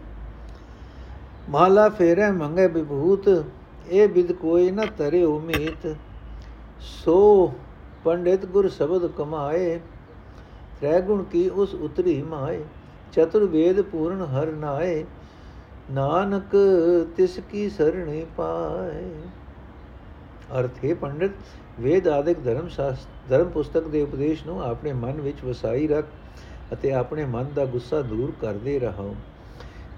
[1.49, 3.29] ਮਾਲਾ ਫੇਰੇ ਮੰਗੇ ਵਿਭੂਤ
[3.89, 5.87] ਇਹ ਬਿਦ ਕੋਈ ਨ ਤਰੇ ਉਮੀਤ
[6.83, 7.53] ਸੋ
[8.05, 9.79] ਪੰਡਿਤ ਗੁਰ ਸ਼ਬਦ ਕਮਾਏ
[10.81, 12.63] ਤ੍ਰੈ ਗੁਣ ਕੀ ਉਸ ਉਤਰੀ ਮਾਏ
[13.15, 15.05] ਚਤੁਰ ਵੇਦ ਪੂਰਨ ਹਰ ਨਾਏ,
[15.91, 16.57] ਨਾਨਕ
[17.17, 19.05] ਤਿਸ ਕੀ ਸਰਣੀ ਪਾਏ।
[20.59, 21.33] ਅਰਥ, ਹੈ ਪੰਡਿਤ,
[21.81, 26.07] ਵੇਦ ਆਦਿਕ ਧਰਮ ਸ਼ਾਸਤਰ ਧਰਮ ਪੁਸਤਕ ਦੇ ਉਪਦੇਸ਼ ਨੂੰ ਆਪਣੇ ਮਨ ਵਿੱਚ ਵਸਾਈ ਰੱਖ
[26.73, 29.15] ਅਤੇ ਆਪਣੇ ਮਨ ਦਾ ਗੁੱਸਾ ਦੂਰ ਕਰਦੇ ਰਹੋ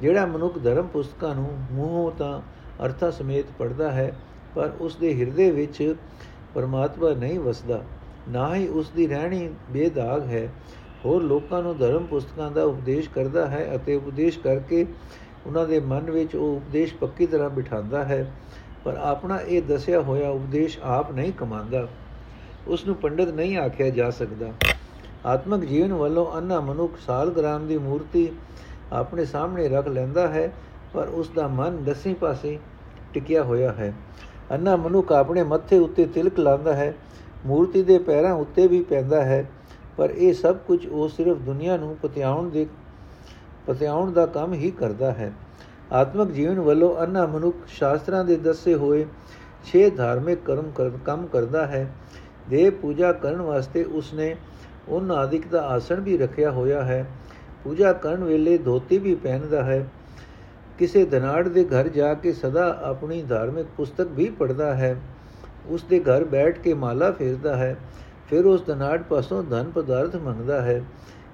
[0.00, 2.40] ਜਿਹੜਾ ਮਨੁੱਖ ਧਰਮ ਪੁਸਤਕਾਂ ਨੂੰ ਮੂੰਹੋਂ ਤਾਂ
[2.84, 4.12] ਅਰਥਾਂ ਸਮੇਤ ਪੜਦਾ ਹੈ,
[4.54, 5.94] ਪਰ ਉਸ ਦੇ ਹਿਰਦੇ ਵਿੱਚ
[6.54, 7.82] ਪਰਮਾਤਮਾ ਨਹੀਂ ਵਸਦਾ,
[8.28, 10.48] ਨਾ ਹੀ ਉਸ ਦੀ ਰਹਿਣੀ ਬੇਦਾਗ ਹੈ।
[11.06, 14.86] ਹੋਰ ਲੋਕਾਂ ਨੂੰ ਧਰਮ ਪੁਸਤਕਾਂ ਦਾ ਉਪਦੇਸ਼ ਕਰਦਾ ਹੈ ਅਤੇ ਉਪਦੇਸ਼ ਕਰਕੇ
[15.46, 18.24] ਉਹਨਾਂ ਦੇ ਮਨ ਵਿੱਚ ਉਹ ਉਪਦੇਸ਼ ਪੱਕੀ ਤਰ੍ਹਾਂ ਬਿਠਾਉਂਦਾ ਹੈ।
[18.84, 21.86] ਪਰ ਆਪਣਾ ਇਹ ਦੱਸਿਆ ਹੋਇਆ ਉਪਦੇਸ਼ ਆਪ ਨਹੀਂ ਕਮਾਉਂਦਾ।
[22.66, 24.52] ਉਸ ਨੂੰ ਪੰਡਿਤ ਨਹੀਂ ਆਖਿਆ ਜਾ ਸਕਦਾ।
[25.24, 28.28] ਆਤਮਿਕ ਜੀਵਨ ਵੱਲੋਂ ਅੰਨਾ ਮਨੁੱਖ ਸਾਲਗ੍ਰਾਮ ਦੀ ਮੂਰਤੀ
[28.92, 30.52] ਆਪਣੇ ਸਾਹਮਣੇ ਰੱਖ ਲੈਂਦਾ ਹੈ,
[30.94, 32.58] ਪਰ ਉਸ ਦਾ ਮਨ ਦਸੀ ਪਾਸੇ
[33.14, 33.92] ਟਿਕਿਆ ਹੋਇਆ ਹੈ।
[34.50, 36.94] ਅੰਨਾ ਮਨੁੱਖ ਆਪਣੇ ਮੱਥੇ ਉੱਤੇ ਤਿਲਕ ਲਾਉਂਦਾ ਹੈ।
[37.46, 39.44] ਮੂਰਤੀ ਦੇ ਪੈਰਾਂ ਉੱਤੇ ਵੀ ਪੈਂਦਾ ਹੈ।
[39.96, 42.66] ਪਰ ਇਹ ਸਭ ਕੁਝ ਉਹ ਸਿਰਫ ਦੁਨੀਆ ਨੂੰ ਪਤਿਆਉਣ ਦੇ
[43.66, 45.32] ਪਤਿਆਉਣ ਦਾ ਕੰਮ ਹੀ ਕਰਦਾ ਹੈ।
[45.92, 49.06] ਆਤਮਿਕ ਜੀਵਨ ਵੱਲੋਂ ਅੰਨਾ ਮਨੁੱਖ ਸ਼ਾਸਤਰਾਂ ਦੇ ਦੱਸੇ ਹੋਏ
[49.64, 50.70] ਛੇ ਧਾਰਮਿਕ ਕਰਮ
[51.04, 51.94] ਕੰਮ ਕਰਦਾ ਹੈ।
[52.50, 54.36] ਦੇਵ ਪੂਜਾ ਕਰਨ ਵਾਸਤੇ ਉਸਨੇ
[54.88, 57.06] ਉਹਨਾਂ ਆਦਿਕ ਦਾ ਆਸਣ ਵੀ ਰੱਖਿਆ ਹੋਇਆ ਹੈ।
[57.64, 59.88] ਪੂਜਾ ਕਰਨ ਵੇਲੇ ਧੋਤੀ ਵੀ ਪਹਿਨਦਾ ਹੈ।
[60.78, 64.96] ਕਿਸੇ ਧਨਾੜ ਦੇ ਘਰ ਜਾ ਕੇ ਸਦਾ ਆਪਣੀ ਧਾਰਮਿਕ ਪੁਸਤਕ ਵੀ ਪੜ੍ਹਦਾ ਹੈ।
[65.66, 67.76] ਉਸ ਦੇ ਘਰ ਬੈਠ ਕੇ ਮਾਲਾ ਫੇਰਦਾ ਹੈ।
[68.28, 70.84] ਫਿਰ ਉਸ ਧਨਾੜ ਪਾਸੋਂ ਧਨ ਪਦਾਰਥ ਮੰਗਦਾ ਹੈ।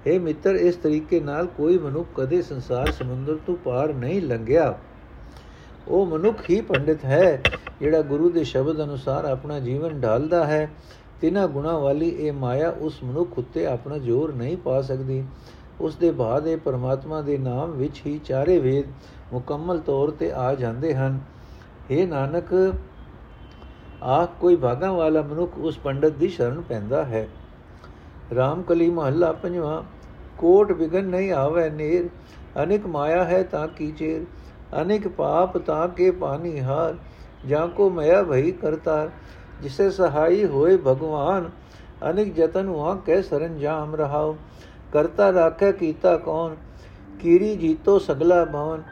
[0.07, 4.79] ਇਹ ਮਿੱਤਰ, ਇਸ ਤਰੀਕੇ ਨਾਲ ਕੋਈ ਮਨੁੱਖ ਕਦੇ ਸੰਸਾਰ ਸਮੁੰਦਰ ਤੋਂ ਪਾਰ ਨਹੀਂ ਲੰਘਿਆ।
[5.89, 7.43] ਉਹ ਮਨੁੱਖ ਹੀ ਪੰਡਿਤ ਹੈ,
[7.81, 10.71] ਜਿਹੜਾ ਗੁਰੂ ਦੇ ਸ਼ਬਦ ਅਨੁਸਾਰ ਆਪਣਾ ਜੀਵਨ ਢਾਲਦਾ ਹੈ।
[11.21, 15.25] ਤਿਨਾ ਗੁਣਾ ਵਾਲੀ ਇਹ ਮਾਇਆ ਉਸ ਮਨੁੱਖ ਉੱਤੇ ਆਪਣਾ ਜ਼ੋਰ ਨਹੀਂ ਪਾ ਸਕਦੀ।
[15.81, 18.87] ਉਸ ਦੇ ਬਾਅਦ ਇਹ ਪਰਮਾਤਮਾ ਦੇ ਨਾਮ ਵਿੱਚ ਹੀ ਚਾਰੇ ਵੇਦ
[19.33, 21.21] ਮੁਕੰਮਲ ਤੌਰ ਤੇ ਆ ਜਾਂਦੇ ਹਨ।
[21.91, 22.75] हे ਨਾਨਕ
[24.03, 27.29] ਆਖ ਕੋਈ ਭਾਗਾਂ ਵਾਲਾ ਮਨੁੱਖ ਉਸ ਪੰਡਤ ਦੀ ਸ਼ਰਨ ਪੈਂਦਾ ਹੈ।
[28.37, 29.83] ਰਾਮ ਕਲੀ ਮਹੱਲਾ ਪੰਜਵਾਂ,
[30.39, 32.09] ਕੋਟ ਵਿਗਨ ਨਹੀਂ ਆਵੇ ਨੀਰ,
[32.63, 34.25] ਅਨੇਕ ਮਾਇਆ ਹੈ ਤਾਂ ਕੀ ਚੇਰ,
[34.83, 36.97] ਅਨੇਕ ਪਾਪ ਤਾਂ ਕੇ ਪਾਣੀ ਹਾਰ,
[37.47, 39.09] ਜਾਂ ਕੋ ਮਇਆ ਭਈ ਕਰਤਾ
[39.63, 41.51] ਜਿਸੇ ਸਹਾਈ ਹੋਏ ਭਗਵਾਨ,
[42.11, 44.37] ਅਨੇਕ ਜਤਨ ਵਹਾਂ ਕਹਿ ਸਰੰਜਾਮ ਰਹਾਓ
[44.93, 46.55] ਕਰਤਾ ਰਾਖੈ ਕੀਤਾ ਕੌਣ,
[47.21, 48.83] ਕੀਰੀ ਜੀਤੋ ਸਗਲਾ ਭਵਨ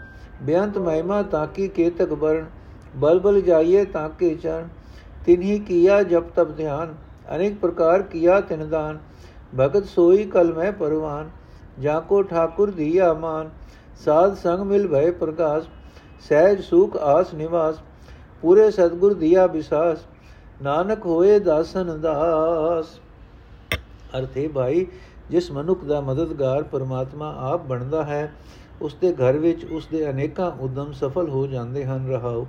[0.43, 2.47] ਬੇਅੰਤ ਮਹਿਮਾ ਤਾਕੀ ਕੇਤਕ ਬਰਨ
[2.97, 4.69] ਬਲ ਬਲ ਜਾਈਏ ਤਾਕੇ ਚਰਨ
[5.27, 6.95] ਤਿਨਹੀ ਕੀਆ ਜਪ ਤਪ ਧਿਆਨ,
[7.35, 8.99] ਅਨੇਕ ਪ੍ਰਕਾਰ ਕੀਆ ਤਿਨ ਦਾਨ।
[9.59, 11.31] ਭਗਤ ਸੋਈ ਕਲ ਮੈਂ ਪਰਵਾਨ,
[11.81, 13.51] ਜਾਂ ਕੋ ਠਾਕੁਰ ਦੀਆ ਮਾਨ।
[14.05, 15.67] ਸਾਧ ਸੰਗ ਮਿਲ ਭਏ ਪ੍ਰਕਾਸ਼,
[16.29, 17.83] ਸਹਿਜ ਸੁਖ ਆਸ ਨਿਵਾਸ।
[18.43, 19.99] ਪੂਰੇ ਸਤਗੁਰ ਦੀਆ ਵਿਸਾਸ,
[20.63, 22.99] ਨਾਨਕ ਹੋਏ ਦਾਸਨ ਦਾਸ।
[24.19, 24.87] ਅਰਥੇ ਭਾਈ,
[25.31, 28.33] ਜਿਸ ਮਨੁੱਖ ਦਾ ਮਦਦਗਾਰ ਪਰਮਾਤਮਾ ਆਪ ਬਣਦਾ ਹੈ
[28.83, 32.47] ਉਸ ਦੇ ਘਰ ਵਿੱਚ ਉਸ ਦੇ ਅਨੇਕਾਂ ਉਦਮ ਸਫਲ ਹੋ ਜਾਂਦੇ ਹਨ। ਰਹਾਓ।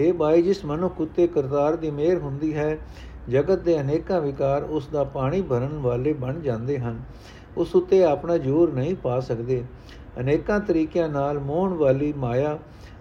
[0.00, 2.78] हे ਭਾਈ ਜਿਸ ਮਨੁੱਖ ਉਤੇ ਕਰਤਾਰ ਦੀ ਮਿਹਰ ਹੁੰਦੀ ਹੈ,
[3.28, 7.02] ਜਗਤ ਦੇ ਅਨੇਕਾਂ ਵਿਕਾਰ ਉਸ ਦਾ ਪਾਣੀ ਭਰਨ ਵਾਲੇ ਬਣ ਜਾਂਦੇ ਹਨ।
[7.56, 9.64] ਉਸ ਉਤੇ ਆਪਣਾ ਜ਼ੋਰ ਨਹੀਂ ਪਾ ਸਕਦੇ।
[10.20, 12.58] ਅਨੇਕਾਂ ਤਰੀਕਿਆਂ ਨਾਲ ਮੋਹਣ ਵਾਲੀ ਮਾਇਆ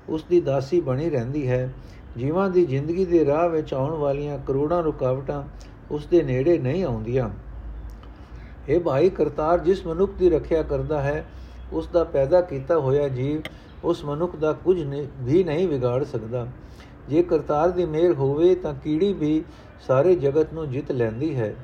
[0.09, 1.73] ਉਸ ਦੀ ਦਾਸੀ ਬਣੀ ਰਹਿੰਦੀ ਹੈ।
[2.17, 5.43] ਜੀਵਾਂ ਦੀ ਜ਼ਿੰਦਗੀ ਦੇ ਰਾਹ ਵਿੱਚ ਆਉਣ ਵਾਲੀਆਂ ਕਰੋੜਾਂ ਰੁਕਾਵਟਾਂ
[5.91, 7.29] ਉਸ ਦੇ ਨੇੜੇ ਨਹੀਂ ਆਉਂਦੀਆਂ।
[8.69, 11.25] ਇਹ ਭਾਈ, ਕਰਤਾਰ ਜਿਸ ਮਨੁੱਖ ਦੀ ਰੱਖਿਆ ਕਰਦਾ ਹੈ,
[11.73, 13.41] ਉਸ ਦਾ ਪੈਦਾ ਕੀਤਾ ਹੋਇਆ ਜੀਵ
[13.83, 14.81] ਉਸ ਮਨੁੱਖ ਦਾ ਕੁਝ
[15.19, 16.47] ਵੀ ਨਹੀਂ ਵਿਗਾੜ ਸਕਦਾ।
[17.09, 19.43] ਜੇ ਕਰਤਾਰ ਦੀ ਮਿਹਰ ਹੋਵੇ ਤਾਂ ਕੀੜੀ ਵੀ
[19.87, 21.55] ਸਾਰੇ ਜਗਤ ਨੂੰ ਜਿੱਤ ਲੈਂਦੀ ਹੈ।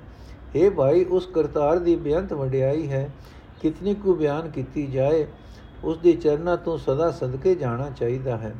[0.55, 3.09] ਇਹ ਭਾਈ, ਉਸ ਕਰਤਾਰ ਦੀ ਬੇਅੰਤ ਵਡਿਆਈ ਹੈ।
[3.61, 5.27] ਕਿਤਨੀ ਕੁ ਬਿਆਨ ਕੀਤੀ ਜਾਏ,
[5.83, 8.55] ਉਸ ਦੇ ਚਰਨਾਂ ਤੋਂ ਸਦਾ ਸਦਕੇ ਜਾਣਾ ਚਾਹੀਦਾ ਹੈ।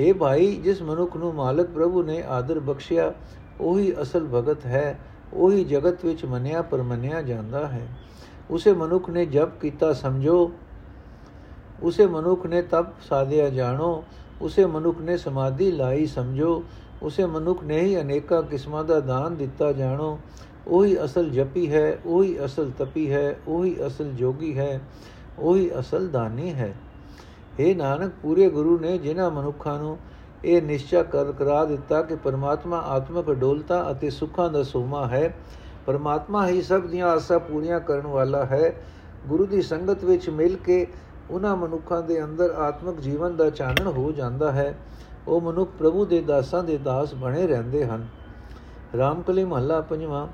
[0.00, 3.14] हे ਭਾਈ, ਜਿਸ ਮਨੁੱਖ ਨੂੰ ਮਾਲਕ ਪ੍ਰਭੂ ਨੇ ਆਦਰ ਬਖਸ਼ਿਆ,
[3.60, 4.98] ਉਹੀ ਅਸਲ ਭਗਤ ਹੈ,
[5.34, 7.88] ਉਹੀ ਜਗਤ ਵਿੱਚ ਮੰਨਿਆ ਪਰਮੰਨਿਆ ਜਾਂਦਾ ਹੈ।
[8.50, 10.52] ਉਸੇ ਮਨੁੱਖ ਨੇ ਜਪ ਕੀਤਾ ਸਮਝੋ,
[11.82, 14.04] ਉਸੇ ਮਨੁੱਖ ਨੇ ਤਪ ਸਾਧਿਆ ਜਾਣੋ
[14.42, 16.64] ਉਸੇ ਮਨੁੱਖ ਨੇ ਸਮਾਧੀ ਲਾਈ, ਸਮਝੋ।
[17.02, 20.18] ਉਸੇ ਮਨੁੱਖ ਨੇ ਹੀ ਅਨੇਕਾਂ ਕਿਸਮਾਂ ਦਾ ਦਾਨ ਦਿੱਤਾ, ਜਾਣੋ।
[20.68, 24.80] ਉਹੀ ਅਸਲ ਜਪੀ ਹੈ, ਉਹੀ ਅਸਲ ਤਪੀ ਹੈ, ਉਹੀ ਅਸਲ ਜੋਗੀ ਹੈ,
[25.38, 26.74] ਉਹੀ ਅਸਲ ਦਾਨੀ ਹੈ।
[27.58, 29.98] ਇਹ ਨਾਨਕ, ਪੂਰੇ ਗੁਰੂ ਨੇ ਜਿਨ੍ਹਾਂ ਮਨੁੱਖਾਂ ਨੂੰ
[30.44, 35.36] ਇਹ ਨਿਸ਼ਚੈ ਕਰ, ਕਰਾ ਦਿੱਤਾ ਕਿ ਪਰਮਾਤਮਾ ਆਤਮਿਕ ਡੋਲਤਾ ਅਤੇ ਸੁੱਖਾਂ ਦਾ ਸੋਮਾ ਹੈ।
[35.86, 38.82] ਪਰਮਾਤਮਾ ਹੀ ਸਭ ਦੀਆਂ ਆਸਾਂ ਪੂਰੀਆਂ ਕਰਨ ਵਾਲਾ ਹੈ।
[39.26, 40.86] ਗੁਰੂ ਦੀ ਸੰਗਤ ਵਿੱਚ ਮਿਲ ਕੇ
[41.30, 44.74] ਉਹਨਾਂ ਮਨੁੱਖਾਂ ਦੇ ਅੰਦਰ ਆਤਮਿਕ ਜੀਵਨ ਦਾ ਚਾਨਣ ਹੋ ਜਾਂਦਾ ਹੈ।
[45.28, 48.06] ਉਹ ਮਨੁੱਖ ਪ੍ਰਭੂ ਦੇ ਦਾਸਾਂ ਦੇ ਦਾਸ ਬਣੇ ਰਹਿੰਦੇ ਹਨ।
[48.98, 50.26] ਰਾਮਕਲੀ ਮਹੱਲਾ ਪੰਜਵਾਂ,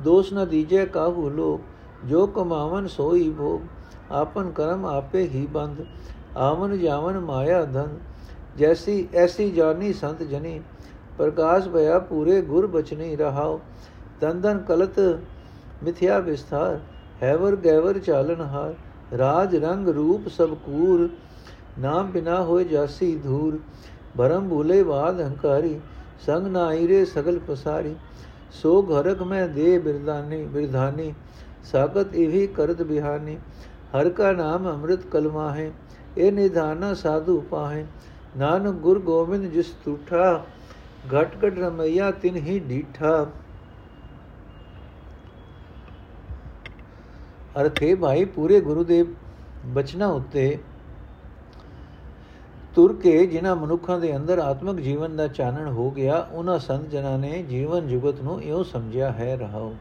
[0.00, 1.60] ਦੋਸ਼ ਨ ਦੀਜੇ ਕਾਹੂ ਲੋਕ,
[2.04, 3.60] ਜੋ ਕਮਾਵਨ ਸੋਈ ਭੋਗ,
[4.12, 5.84] ਆਪਨ ਕਰਮ ਆਪੇ ਹੀ ਬੰਦ,
[6.36, 7.98] ਆਵਨ ਜਾਵਨ ਮਾਇਆ ਧਨ,
[8.58, 10.60] ਜੈਸੀ ਐਸੀ ਜਾਨੀ ਸੰਤ ਜਨੀ,
[11.18, 13.60] ਪ੍ਰਕਾਸ਼ ਭਇਆ ਪੂਰੇ ਗੁਰ ਬਚਨੀ ਰਹਾਓ
[14.20, 14.98] ਤੰਦਨ ਕਲਤ
[15.82, 16.78] ਮਿਥਿਆ ਵਿਸਥਾਰ,
[17.22, 18.74] ਹੈਵਰ ਗੈਵਰ ਚਾਲਨ ਹਾਰ
[19.18, 21.08] ਰਾਜ ਰੰਗ ਰੂਪ ਸਭ ਕੂਰ,
[21.78, 23.58] ਨਾਮ ਬਿਨਾ ਹੋਏ ਜਾਸੀ ਧੂਰ।
[24.18, 25.78] ਭਰਮ ਭੂਲੇ ਬਾਦ ਹੰਕਾਰੀ,
[26.26, 27.94] ਸੰਗ ਨਾ ਆਈਰੇ ਸਗਲ ਪਸਾਰੀ।
[28.52, 31.12] ਸੋ ਘਰਕ ਮੈਂ ਦੇ ਬਿਰਦਾਨੀ ਬਿਰਧਾਨੀ
[31.64, 33.36] ਸਾਗਤ ਇਵੀ ਕਰਤ ਬਿਹਾਨੀ।
[33.96, 35.70] ਹਰ ਕਾ ਨਾਮ ਅੰਮ੍ਰਿਤ ਕਲਮਾ ਹੈ
[36.16, 37.84] ਇਹ ਨਿਧਾਨਾ ਸਾਧੂ ਪਾਹੇ।
[38.36, 40.44] ਨਾਨਕ ਗੁਰ ਗੋਬਿੰਦ ਜਿਸ ਟੂਠਾ
[41.14, 43.26] ਘਟ ਘਟ ਰਮਈਆ ਤਿਨ ਹੀ ਡੀਠਾ
[47.60, 49.04] ਅਰਥੇ ਭਾਈ ਪੂਰੇ ਗੁਰੂ ਦੇ
[49.66, 50.58] ਬਚਨਾਂ ਉੱਤੇ
[52.74, 57.18] ਤੁਰ ਕੇ ਜਿਨ੍ਹਾਂ ਮਨੁੱਖਾਂ ਦੇ ਅੰਦਰ ਆਤਮਿਕ ਜੀਵਨ ਦਾ ਚਾਨਣ ਹੋ ਗਿਆ, ਉਹਨਾਂ ਸੰਤ ਜਨਾਂ
[57.18, 59.74] ਨੇ ਜੀਵਨ ਜੁਗਤ ਨੂੰ ਇਉਂ ਸਮਝਿਆ ਹੈ, ਰਹਾਓ।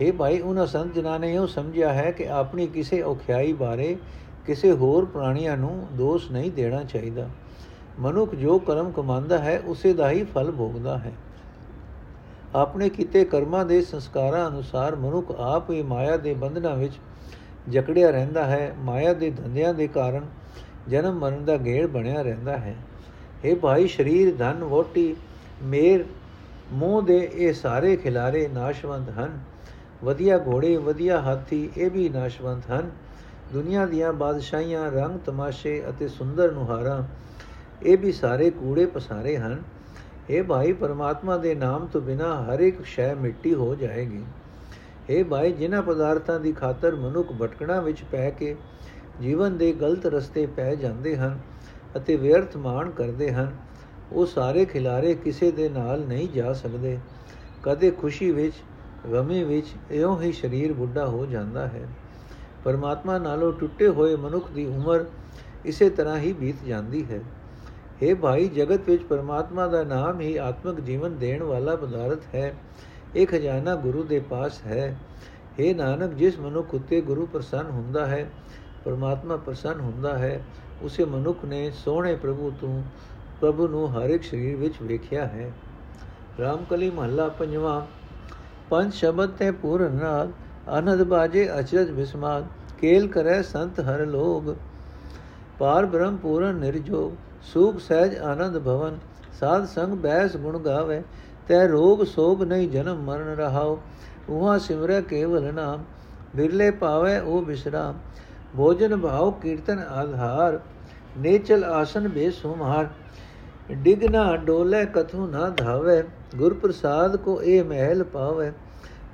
[0.00, 3.96] ਇਹ ਭਾਈ, ਉਹਨਾਂ ਸੰਤ ਜਨਾਂ ਨੇ ਇਉਂ ਸਮਝਿਆ ਹੈ ਕਿ ਆਪਣੀ ਕਿਸੇ ਔਖਿਆਈ ਬਾਰੇ
[4.46, 7.28] ਕਿਸੇ ਹੋਰ ਪ੍ਰਾਣੀਆਂ ਨੂੰ ਦੋਸ਼ ਨਹੀਂ ਦੇਣਾ ਚਾਹੀਦਾ।
[8.00, 11.12] ਮਨੁੱਖ ਜੋ ਕਰਮ ਕਮਾਉਂਦਾ ਹੈ, ਉਸੇ ਦਾ ਹੀ ਫਲ ਭੋਗਦਾ ਹੈ।
[12.54, 16.92] ਆਪਣੇ ਕੀਤੇ ਕਰਮਾਂ ਦੇ ਸੰਸਕਾਰਾਂ ਅਨੁਸਾਰ ਮਨੁੱਖ ਆਪ ਹੀ ਮਾਇਆ ਦੇ ਬੰਧਨਾਂ ਵਿੱਚ
[17.68, 20.26] ਜਕੜਿਆ ਰਹਿੰਦਾ ਹੈ। ਮਾਇਆ ਦੇ ਧੰਦਿਆਂ ਦੇ ਕਾਰਨ
[20.88, 22.74] ਜਨਮ ਮਰਨ ਦਾ ਗੇੜ ਬਣਿਆ ਰਹਿੰਦਾ ਹੈ।
[23.44, 25.14] ਇਹ ਭਾਈ ਸਰੀਰ, ਧਨ ਵੋਟੀ
[25.62, 26.04] ਮੇਰ,
[26.72, 29.40] ਮੋਹ ਦੇ ਇਹ ਸਾਰੇ ਖਿਲਾਰੇ ਨਾਸ਼ਵੰਤ ਹਨ।
[30.04, 32.90] ਵਧੀਆ ਘੋੜੇ, ਵਧੀਆ ਹਾਥੀ, ਇਹ ਵੀ ਨਾਸ਼ਵੰਤ ਹਨ।
[33.52, 37.02] ਦੁਨੀਆ ਦੀਆਂ ਬਾਦਸ਼ਾਹੀਆਂ ਰੰਗ ਤਮਾਸ਼ੇ ਅਤੇ ਸੁੰਦਰ ਨੁਹਾਰਾਂ,
[37.82, 39.62] ਇਹ ਵੀ ਸਾਰੇ ਕੂੜੇ ਪਸਾਰੇ ਹਨ।
[40.30, 44.24] ਇਹ ਭਾਈ, ਪਰਮਾਤਮਾ ਦੇ ਨਾਮ ਤੋਂ ਬਿਨਾ ਹਰ ਇੱਕ ਸ਼ੈ ਮਿੱਟੀ ਹੋ ਜਾਏਗੀ।
[45.10, 48.56] ਇਹ ਭਾਈ, ਜਿਨ੍ਹਾਂ ਪਦਾਰਥਾਂ ਦੀ ਖਾਤਰ ਮਨੁੱਖ ਭਟਕਣਾ ਵਿੱਚ ਪੈ ਕੇ
[49.20, 51.38] ਜੀਵਨ ਦੇ ਗਲਤ ਰਸਤੇ ਪੈ ਜਾਂਦੇ ਹਨ
[51.96, 53.56] ਅਤੇ ਵਿਅਰਥ ਮਾਣ ਕਰਦੇ ਹਨ,
[54.12, 56.98] ਉਹ ਸਾਰੇ ਖਿਲਾਰੇ ਕਿਸੇ ਦੇ ਨਾਲ ਨਹੀਂ ਜਾ ਸਕਦੇ।
[57.62, 58.54] ਕਦੇ ਖੁਸ਼ੀ ਵਿੱਚ,
[59.12, 61.88] ਗਮੀ ਵਿੱਚ ਇਉਂ ਹੀ ਸਰੀਰ ਬੁੱਢਾ ਹੋ ਜਾਂਦਾ ਹੈ।
[62.64, 65.04] ਪਰਮਾਤਮਾ ਨਾਲੋਂ ਟੁੱਟੇ ਹੋਏ ਮਨੁੱਖ ਦੀ ਉਮਰ
[65.64, 67.20] ਇਸੇ ਤਰ੍ਹਾਂ ਹੀ ਬੀਤ ਜਾਂਦੀ ਹੈ।
[68.02, 72.54] हे ਭਾਈ, ਜਗਤ ਵਿੱਚ ਪਰਮਾਤਮਾ ਦਾ ਨਾਮ ਹੀ ਆਤਮਿਕ ਜੀਵਨ ਦੇਣ ਵਾਲਾ ਪਦਾਰਥ ਹੈ।
[73.16, 74.98] ਇਹ ਖਜ਼ਾਨਾ ਗੁਰੂ ਦੇ ਪਾਸ ਹੈ।
[75.60, 78.30] हे ਨਾਨਕ, ਜਿਸ ਮਨੁੱਖ ਉਤੇ ਗੁਰੂ ਪ੍ਰਸੰਨ ਹੁੰਦਾ ਹੈ,
[78.84, 80.44] ਪਰਮਾਤਮਾ ਪ੍ਰਸੰਨ ਹੁੰਦਾ ਹੈ,
[80.82, 82.82] ਉਸੇ ਮਨੁੱਖ ਨੇ ਸੋਹਣੇ ਪ੍ਰਭੂ ਤੋਂ,
[83.40, 85.52] ਪ੍ਰਭੂ ਨੂੰ ਹਰ ਇੱਕ ਸਰੀਰ ਵਿੱਚ ਵੇਖਿਆ ਹੈ।
[86.40, 87.82] ਰਾਮਕਲੀ ਮਹੱਲਾ ਪੰਜਵਾਂ।
[88.70, 90.32] ਪੰਜ ਸ਼ਬਦ ਤੇ ਪੂਰਨ ਨਾਲ
[90.78, 92.46] ਅਨੰਦ ਬਾਜੇ ਅਚਰਜ ਬਿਸਮਾਦ
[92.80, 94.54] ਕੇਲ ਕਰੈ ਸੰਤ ਹਰ ਲੋਗ।
[95.58, 97.12] ਪਾਰ ਬ੍ਰਹਮ ਪੂਰਨ ਨਿਰਜੋਗ
[97.44, 98.98] ਸੁਖ ਸਹਿਜ ਆਨੰਦ ਭਵਨ,
[99.40, 101.02] ਸਾਧ ਸੰਗ ਬੈਸ ਗੁਣ ਗਾਵੇ,
[101.48, 103.78] ਤੈ ਰੋਗ ਸੋਗ ਨਹੀਂ ਜਨਮ ਮਰਨ ਰਹਾਓ
[104.30, 105.84] ਉਹਾ ਸਿਮਰੈ ਕੇਵਲ ਨਾਮ
[106.36, 107.94] ਬਿਰਲੇ ਪਾਵੇ ਉਹ ਬਿਸਰਾਮ,
[108.56, 110.58] ਭੋਜਨ ਭਾਉ ਕੀਰਤਨ ਆਧਾਰ,
[111.18, 112.88] ਨੇਚਲ ਆਸਨ ਬੇਸੁਮਾਰ
[113.72, 116.02] ਡਿਗਨਾ ਡੋਲੇ ਕਥੂ ਨਾ ਧਾਵੇ
[116.36, 118.52] ਗੁਰ ਪ੍ਰਸਾਦ ਕੋ ਇਹ ਮਹਿਲ ਪਾਵੇ,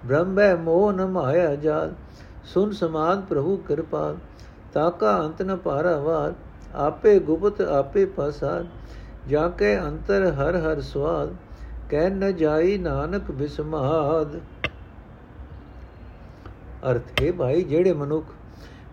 [0.07, 1.95] ਬ੍ਰਹਮੈ ਮੋਹ ਨ ਮਾਇਆ ਜਾਲ,
[2.45, 4.15] ਸੁਨ ਸਮਾਦ ਪ੍ਰਭੂ ਕਿਰਪਾ
[4.73, 6.33] ਤਾਕਾ ਅੰਤ ਨ ਪਾਰਾਵਾਰ
[6.79, 8.65] ਆਪੇ ਗੁਪਤ ਆਪੇ ਪਸਾਰ
[9.29, 11.35] ਜਾ ਕੇ ਅੰਤਰ ਹਰ ਹਰ ਸਵਾਦ,
[11.91, 14.37] ਕਹਿ ਨ ਜਾਈ ਨਾਨਕ ਬਿਸਮਾਦ।
[16.91, 18.25] ਅਰਥ, ਹੈ ਭਾਈ, ਜਿਹੜੇ ਮਨੁੱਖ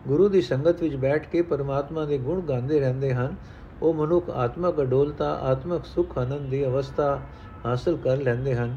[0.07, 3.35] ਗੁਰੂ ਦੀ ਸੰਗਤ ਵਿੱਚ ਬੈਠ ਕੇ ਪਰਮਾਤਮਾ ਦੇ ਗੁਣ ਗਾਉਂਦੇ ਰਹਿੰਦੇ ਹਨ,
[3.81, 7.19] ਉਹ ਮਨੁੱਖ ਆਤਮਕ ਅਡੋਲਤਾ, ਆਤਮਕ ਸੁਖ ਆਨੰਦ ਦੀ ਅਵਸਥਾ
[7.65, 8.75] ਹਾਸਲ ਕਰ ਲੈਂਦੇ ਹਨ।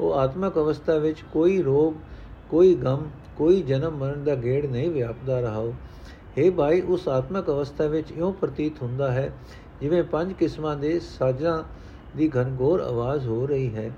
[0.00, 1.94] ਉਹ ਆਤਮਕ ਅਵਸਥਾ ਵਿੱਚ ਕੋਈ ਰੋਗ,
[2.48, 5.72] ਕੋਈ ਗਮ, ਕੋਈ ਜਨਮ ਮਰਨ ਦਾ ਗੇੜ ਨਹੀਂ ਵਿਆਪਦਾ ਰਹਾਓ।
[6.40, 9.32] हे ਭਾਈ, ਉਸ ਆਤਮਕ ਅਵਸਥਾ ਵਿੱਚ ਇਉਂ ਪ੍ਰਤੀਤ ਹੁੰਦਾ ਹੈ,
[9.80, 11.62] ਜਿਵੇਂ ਪੰਜ ਕਿਸਮਾਂ ਦੇ ਸਾਜਾਂ
[12.16, 13.90] ਦੀ ਘਨਗੋਰ ਆਵਾਜ਼ ਹੋ ਰਹੀ ਹੈ।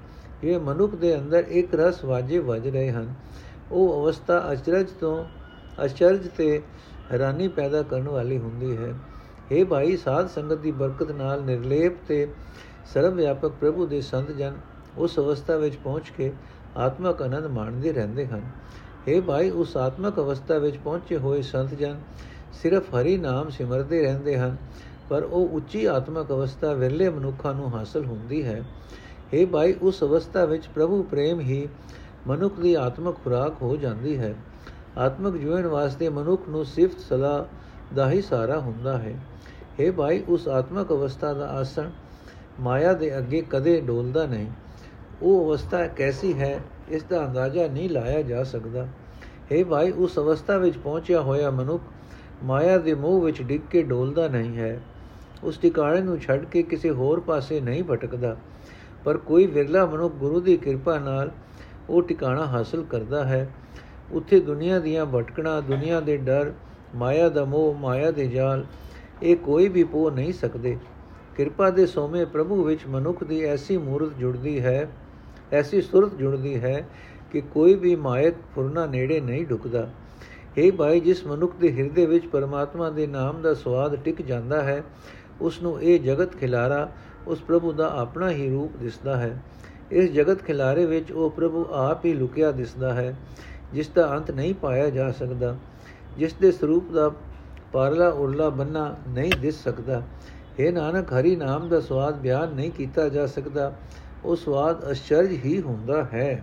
[0.45, 3.15] ਇਹ ਮਨੁੱਖ ਦੇ ਅੰਦਰ ਇੱਕ ਰਸ ਵਾਜੇ ਵੱਜ ਰਹੇ ਹਨ।
[3.73, 5.25] ਉਹ ਅਵਸਥਾ ਅਚਰਜ ਤੋਂ
[5.85, 6.63] ਅਚਰਜ ਤੇ
[7.13, 8.95] ਹੈਰਾਨੀ ਪੈਦਾ ਕਰਨ ਵਾਲੀ ਹੁੰਦੀ ਹੈ।
[9.53, 12.27] हे ਭਾਈ, ਸਾਧ ਸੰਗਤ ਦੀ ਬਰਕਤ ਨਾਲ ਨਿਰਲੇਪ ਤੇ
[12.95, 14.57] ਸਰਵ ਵਿਆਪਕ ਪ੍ਰਭੂ ਦੇ ਸੰਤ ਜਨ
[14.99, 16.33] ਉਸ ਅਵਸਥਾ ਵਿੱਚ ਪਹੁੰਚ ਕੇ
[16.77, 18.43] ਆਤਮਕ ਆਨੰਦ ਮਾਣਦੇ ਰਹਿੰਦੇ ਹਨ।
[19.08, 21.98] हे ਭਾਈ ਉਸ ਆਤਮਕ ਅਵਸਥਾ ਵਿੱਚ ਪਹੁੰਚੇ ਹੋਏ ਸੰਤ ਜਨ
[22.54, 24.56] ਸਿਰਫ ਹਰੀ ਨਾਮ ਸਿਮਰਦੇ ਰਹਿੰਦੇ ਹਨ
[25.10, 28.62] ਪਰ ਉਹ ਉੱਚੀ ਆਤਮਕ ਅਵਸਥਾ ਵਿਰਲੇ ਮਨੁੱਖਾਂ ਨੂੰ ਹਾਸਲ ਹੁੰਦੀ ਹੈ
[29.34, 31.68] हे ਭਾਈ ਉਸ ਅਵਸਥਾ ਵਿੱਚ ਪ੍ਰਭੂ ਪ੍ਰੇਮ ਹੀ
[32.28, 34.34] ਮਨੁੱਖ ਦੀ ਆਤਮਕ ਖੁਰਾਕ ਹੋ ਜਾਂਦੀ ਹੈ
[34.98, 37.48] ਆਤਮਕ ਜੀਵਨ ਵਾਸਤੇ ਮਨੁੱਖ ਨੂੰ ਸਿਫਤ ਸਦਾ
[37.96, 39.16] ਦਾ ਹੀ ਸਾਰਾ ਹੁੰਦਾ ਹੈ
[39.80, 41.90] हे ਭਾਈ ਉਸ ਆਤਮਕ ਅਵਸਥਾ ਦਾ ਆਸਣ
[42.60, 44.48] ਮਾਇਆ ਦੇ ਅੱਗੇ ਕਦੇ ਡੋਲਦਾ ਨਹੀਂ
[45.22, 48.89] ਉਹ ਅਵਸਥਾ ਕੈਸੀ ਹੈ ਇਸ ਦਾ ਅੰਦਾਜ਼ਾ ਨਹੀਂ ਲਾਇਆ ਜਾ ਸਕਦਾ।
[49.53, 51.83] हे ਭਾਈ, ਉਸ ਅਵਸਥਾ ਵਿੱਚ ਪਹੁੰਚਿਆ ਹੋਇਆ ਮਨੁੱਖ
[52.45, 54.81] ਮਾਇਆ ਦੇ ਮੋਹ ਵਿੱਚ ਡਿੱਗ ਕੇ ਡੋਲਦਾ ਨਹੀਂ ਹੈ।
[55.45, 58.37] ਉਸ ਟਿਕਾਣੇ ਨੂੰ ਛੱਡ ਕੇ ਕਿਸੇ ਹੋਰ ਪਾਸੇ ਨਹੀਂ ਭਟਕਦਾ।
[59.05, 61.31] ਪਰ ਕੋਈ ਵਿਰਲਾ ਮਨੁੱਖ ਗੁਰੂ ਦੀ ਕਿਰਪਾ ਨਾਲ
[61.91, 63.51] ਉਹ ਟਿਕਾਣਾ ਹਾਸਲ ਕਰਦਾ ਹੈ।
[64.13, 66.53] ਉੱਥੇ ਦੁਨੀਆ ਦੀਆਂ ਭਟਕਣਾ, ਦੁਨੀਆ ਦੇ ਡਰ,
[66.95, 68.65] ਮਾਇਆ ਦਾ ਮੋਹ, ਮਾਇਆ ਦੇ ਜਾਲ,
[69.23, 70.79] ਇਹ ਕੋਈ ਵੀ ਪੋ ਨਹੀਂ ਸਕਦੇ।
[71.37, 74.89] ਕਿਰਪਾ ਦੇ ਸੋਮੇ ਪ੍ਰਭੂ ਵਿੱਚ ਮਨੁੱਖ ਦੀ ਐਸੀ ਮੂਰਤ ਜੁੜਦੀ ਹੈ
[75.53, 76.87] ਐਸੀ ਸੁਰਤ ਜੁੜਦੀ ਹੈ
[77.33, 79.89] ਕਿ ਕੋਈ ਵੀ ਮਾਇਕ ਫੁਰਨਾ ਨੇੜੇ ਨਹੀਂ ਢੁਕਦਾ
[80.59, 84.83] ਇਹ ਭਾਈ, ਜਿਸ ਮਨੁੱਖ ਦੇ ਹਿਰਦੇ ਵਿੱਚ ਪਰਮਾਤਮਾ ਦੇ ਨਾਮ ਦਾ ਸਵਾਦ ਟਿਕ ਜਾਂਦਾ ਹੈ
[85.41, 86.89] ਉਸ ਨੂੰ ਇਹ ਜਗਤ ਖਿਲਾਰਾ,
[87.27, 89.43] ਉਸ ਪ੍ਰਭੂ ਦਾ ਆਪਣਾ ਹੀ ਰੂਪ ਦਿਸਦਾ ਹੈ।
[89.93, 93.15] ਇਸ ਜਗਤ ਖਿਲਾਰੇ ਵਿੱਚ ਉਹ ਪ੍ਰਭੂ ਆਪ ਹੀ ਲੁਕਿਆ ਦਿਸਦਾ ਹੈ,
[93.73, 95.57] ਜਿਸ ਦਾ ਅੰਤ ਨਹੀਂ ਪਾਇਆ ਜਾ ਸਕਦਾ,
[96.19, 97.11] ਜਿਸ ਦੇ ਸਰੂਪ ਦਾ
[97.73, 100.03] ਪਾਰਲਾ ਉਰਲਾ ਬੰਨਾ ਨਹੀਂ ਦਿਸ ਸਕਦਾ।
[100.59, 103.73] ਇਹ ਨਾਨਕ, ਹਰੀ ਨਾਮ ਦਾ ਸਵਾਦ ਬਿਆਨ ਨਹੀਂ ਕੀਤਾ ਜਾ ਸਕਦਾ।
[104.25, 106.43] ਉਹ ਸਵਾਦ ਅਚਰਜ ਹੀ ਹੁੰਦਾ ਹੈ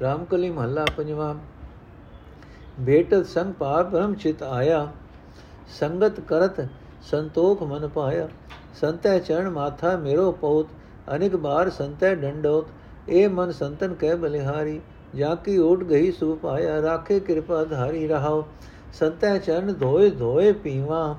[0.00, 1.34] ਰਾਮਕਲੀ ਮਹੱਲਾ ਪੰਜਵਾਂ
[2.80, 4.86] ਬੇਟਤ ਸੰਗ ਪਾਰ ਬ੍ਰਹਮ ਚਿਤ ਆਇਆ
[5.80, 6.60] ਸੰਗਤ ਕਰਤ
[7.02, 8.28] ਸੰਤੋਖ ਮਨ ਪਾਇਆ
[8.74, 10.68] ਸੰਤੈ ਚਰਨ ਮਾਥਾ ਮੇਰੋ ਪਉਤ
[11.14, 12.68] ਅਨੇਕ ਬਾਰ ਸੰਤੈ ਡੰਡੋਤ
[13.08, 14.80] ਇਹ ਮਨ ਸੰਤਨ ਕਹਿ ਬਲਿਹਾਰੀ
[15.16, 18.44] ਜਾ ਕੀ ਓਟ ਗਈ ਸੁ ਪਾਇਆ ਰਾਖੇ ਕਿਰਪਾ ਧਾਰੀ ਰਹਾਓ
[18.94, 21.16] ਸੰਤੈ ਚਰਨ ਧੋਏ ਧੋਏ ਪੀਵਾ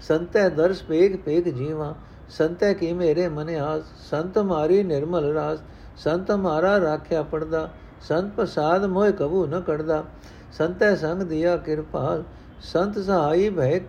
[0.00, 1.94] ਸੰਤੈ ਦਰਸ ਪੇਗ ਪੇਗ ਜੀਵਾ
[2.28, 3.82] ਸੰਤੈ ਕੀ ਮੇਰੇ ਮਨ ਆਸ?
[4.10, 5.58] ਸੰਤ ਮਾਰੀ ਨਿਰਮਲ ਰਾਸ।
[5.96, 7.68] ਸੰਤ ਮਾਰਾ ਰਾਖਿਆ ਪੜਦਾ।
[8.02, 10.04] ਸੰਤ ਪ੍ਰਸਾਦ ਮੋਇ ਕਬੂ ਨ ਕੜਦਾ
[10.52, 12.22] ਸੰਤੈ ਸੰਗ ਦਿਆ ਕਿਰਪਾਲ।
[12.62, 13.80] ਸੰਤ ਸਹਾਈ ਭੈ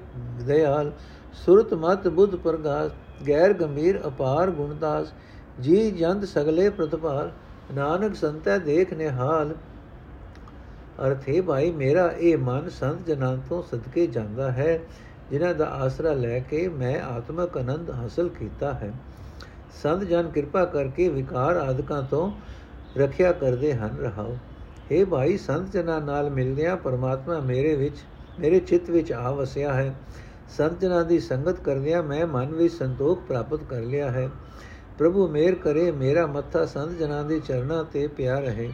[0.45, 0.91] ਦਇਆਲ
[1.45, 2.91] ਸੁਰਤ ਮਤ ਬੁੱਧ ਪ੍ਰਗਾਸ।
[3.27, 5.13] ਗੈਰ ਗੰਭੀਰ ਅਪਾਰ ਗੁਣਦਾਸ
[5.61, 7.31] ਜੀ ਜੰਦ ਸਗਲੇ ਪ੍ਰਤਪਾਲ।
[7.75, 9.53] ਨਾਨਕ ਸੰਤੈ ਦੇਖ ਨਿਹਾਲ।
[11.07, 14.79] ਅਰਥੇ ਭਾਈ ਮੇਰਾ ਇਹ ਮਨ ਸੰਤ ਜਨਾਂ ਤੋਂ ਸਦਕੇ ਜਾਂਦਾ ਹੈ।
[15.31, 18.93] ਜਿਨ੍ਹਾਂ ਦਾ ਆਸਰਾ ਲੈ ਕੇ ਮੈਂ ਆਤਮਕ ਆਨੰਦ ਹਾਸਲ ਕੀਤਾ ਹੈ।
[19.83, 22.31] ਸੰਤ ਜਨ ਕਿਰਪਾ ਕਰਕੇ ਵਿਕਾਰ ਆਦਿਕਾਂ ਤੋਂ
[22.97, 24.37] ਰੱਖਿਆ ਕਰਦੇ ਹਨ, ਰਹਾਓ।
[24.91, 27.95] हे ਭਾਈ, ਸੰਤ ਜਨਾਂ ਨਾਲ ਮਿਲਦਿਆਂ ਪਰਮਾਤਮਾ ਮੇਰੇ ਵਿੱਚ,
[28.39, 29.95] ਮੇਰੇ ਚਿੱਤ ਵਿੱਚ ਆ ਵਸਿਆ ਹੈ।
[30.57, 34.29] ਸੰਤ ਜਨਾਂ ਦੀ ਸੰਗਤ ਕਰਦਿਆਂ ਮੈਂ ਮਨ ਵਿੱਚ ਸੰਤੋਖ ਪ੍ਰਾਪਤ ਕਰ ਲਿਆ ਹੈ।
[34.97, 38.73] ਪ੍ਰਭੂ, ਮੇਰ ਕਰੇ, ਮੇਰਾ ਮੱਥਾ ਸੰਤ ਜਨਾਂ ਦੇ ਚਰਨਾਂ ਤੇ ਪਿਆ ਰਹੇ।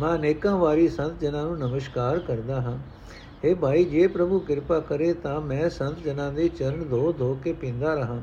[0.00, 2.78] ਮੈਂ ਅਨੇਕਾਂ ਵਾਰੀ ਸੰਤ ਜਨਾਂ ਨੂੰ ਨਮਸਕਾਰ ਕਰਦਾ ਹਾਂ।
[3.46, 7.52] हे ਭਾਈ, ਜੇ ਪ੍ਰਭੂ ਕਿਰਪਾ ਕਰੇ ਤਾਂ ਮੈਂ ਸੰਤ ਜਨਾਂ ਦੇ ਚਰਨ ਧੋ ਧੋ ਕੇ
[7.52, 8.20] ਪੀਂਦਾ ਰਹਾ।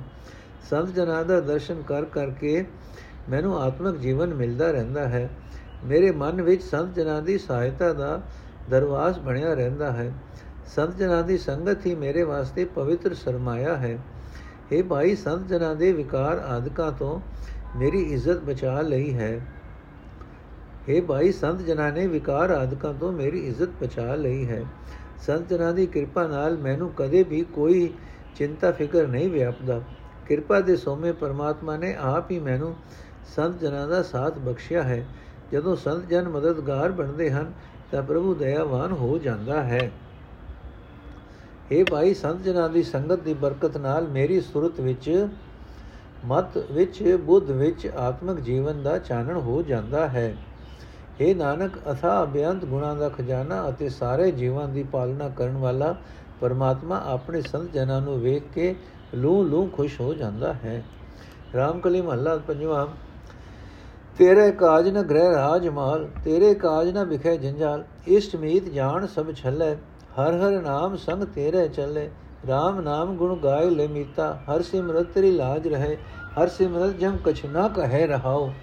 [0.70, 2.66] ਸੰਤ ਜਨਾਂ ਦਾ ਦਰਸ਼ਨ ਕਰ ਕਰਕੇ
[3.30, 5.30] ਮੈਨੂੰ ਆਤਮਿਕ ਜੀਵਨ ਮਿਲਦਾ ਰਹਿੰਦਾ ਹੈ।
[5.86, 8.22] ਮੇਰੇ ਮਨ ਵਿੱਚ ਸੰਤ ਜਨਾਂ ਦੀ ਸਹਾਇਤਾ ਦਾ
[8.70, 10.14] ਦਰਵਾਜ਼ ਬਣਿਆ ਰਹਿੰਦਾ ਹੈ।
[10.76, 14.00] ਸੰਤ ਜਨਾਂ ਦੀ ਸੰਗਤ ਹੀ ਮੇਰੇ ਵਾਸਤੇ ਪਵਿੱਤਰ ਸਰਮਾਇਆ ਹੈ।
[14.72, 17.20] ਇਹ ਭਾਈ, ਸੰਤ ਜਨਾਂ ਦੇ ਵਿਕਾਰ ਆਦਿਕਾਂ ਤੋਂ
[17.78, 19.42] ਮੇਰੀ ਇੱਜ਼ਤ ਬਚਾ ਲਈ ਹੈ।
[20.90, 24.64] ਇਹ ਭਾਈ, ਸੰਤ ਜਨਾਂ ਨੇ ਵਿਕਾਰ ਆਦਿਕਾਂ ਤੋਂ ਮੇਰੀ ਇੱਜ਼ਤ ਬਚਾ ਲਈ ਹੈ।
[25.26, 27.94] ਸੰਤ ਜਨਾਂ ਦੀ ਕਿਰਪਾ ਨਾਲ ਮੈਨੂੰ ਕਦੇ ਵੀ ਕੋਈ
[28.36, 29.82] ਚਿੰਤਾ ਫਿਕਰ ਨਹੀਂ ਵਿਆਪਦਾ।
[30.28, 32.76] ਕਿਰਪਾ ਦੇ ਸੋਮੇ ਪਰਮਾਤਮਾ ਨੇ ਆਪ ਹੀ ਮੈਨੂੰ
[33.36, 35.06] ਸੰਤ ਜਨਾਂ ਦਾ ਸਾਥ ਬਖਸ਼ਿਆ ਹੈ।
[35.52, 37.54] ਜਦੋਂ ਸੰਤ ਜਨ ਮਦਦਗਾਰ ਬਣਦੇ ਹਨ,
[37.92, 39.92] ਤਾਂ ਪ੍ਰਭੂ ਦਇਆਵਾਨ ਹੋ ਜਾਂਦਾ ਹੈ।
[41.72, 45.28] ਇਹ ਭਾਈ, ਸੰਤ ਜਨਾਂ ਦੀ ਸੰਗਤ ਦੀ ਬਰਕਤ ਨਾਲ ਮੇਰੀ ਸੁਰਤ ਵਿੱਚ,
[46.26, 50.38] ਮਤ ਵਿੱਚ, ਬੁੱਧ ਵਿੱਚ ਆਤਮਿਕ ਜੀਵਨ ਦਾ ਚਾਨਣ ਹੋ ਜਾਂਦਾ ਹੈ।
[51.22, 55.96] ਇਹ ਨਾਨਕ, ਅਥਾ ਅਬਿਆੰਤ ਗੁਣਾ ਦਾ ਖਜ਼ਾਨਾ ਅਤੇ ਸਾਰੇ ਜੀਵਾਂ ਦੀ ਪਾਲਣਾ ਕਰਨ ਵਾਲਾ
[56.42, 58.76] ਪਰਮਾਤਮਾ ਆਪਣੇ ਸੰਤ ਜਨਾਂ ਨੂੰ ਵੇਖ ਕੇ
[59.16, 60.84] ਲੂ ਲੂ ਖੁਸ਼ ਹੋ ਜਾਂਦਾ ਹੈ।
[61.56, 62.88] ਰਾਮਕਲੀ ਮਹੱਲਾ, ਪੰਜਵਾਂ।
[64.18, 69.32] ਤੇਰੇ ਕਾਜ ਨ ਗ੍ਰਹਿ ਰਾਜ ਮਾਲ ਤੇਰੇ ਕਾਜ ਨ ਵਿਖੇ ਜੰਜਾਲ। ਇਸ਼ਟ ਮੀਤ ਜਾਣ ਸਭ
[69.32, 69.76] ਛੱਲੇ,
[70.20, 72.10] ਹਰ ਹਰ ਨਾਮ ਸੰਗ ਤੇਰੇ ਚੱਲੇ।
[72.46, 75.98] RAM ਨਾਮ ਗੁਣ ਗਾਇ ਲੈ ਮੀਤਾ, ਹਰ ਸਿਮਰਤ ਤੇਰੀ ਲਾਜ ਰਹੇ।
[76.42, 78.54] ਹਰ ਸਿਮਰਤ ਜਮ ਕਛ ਨਾ ਕਹੇ ਰਹਾਓ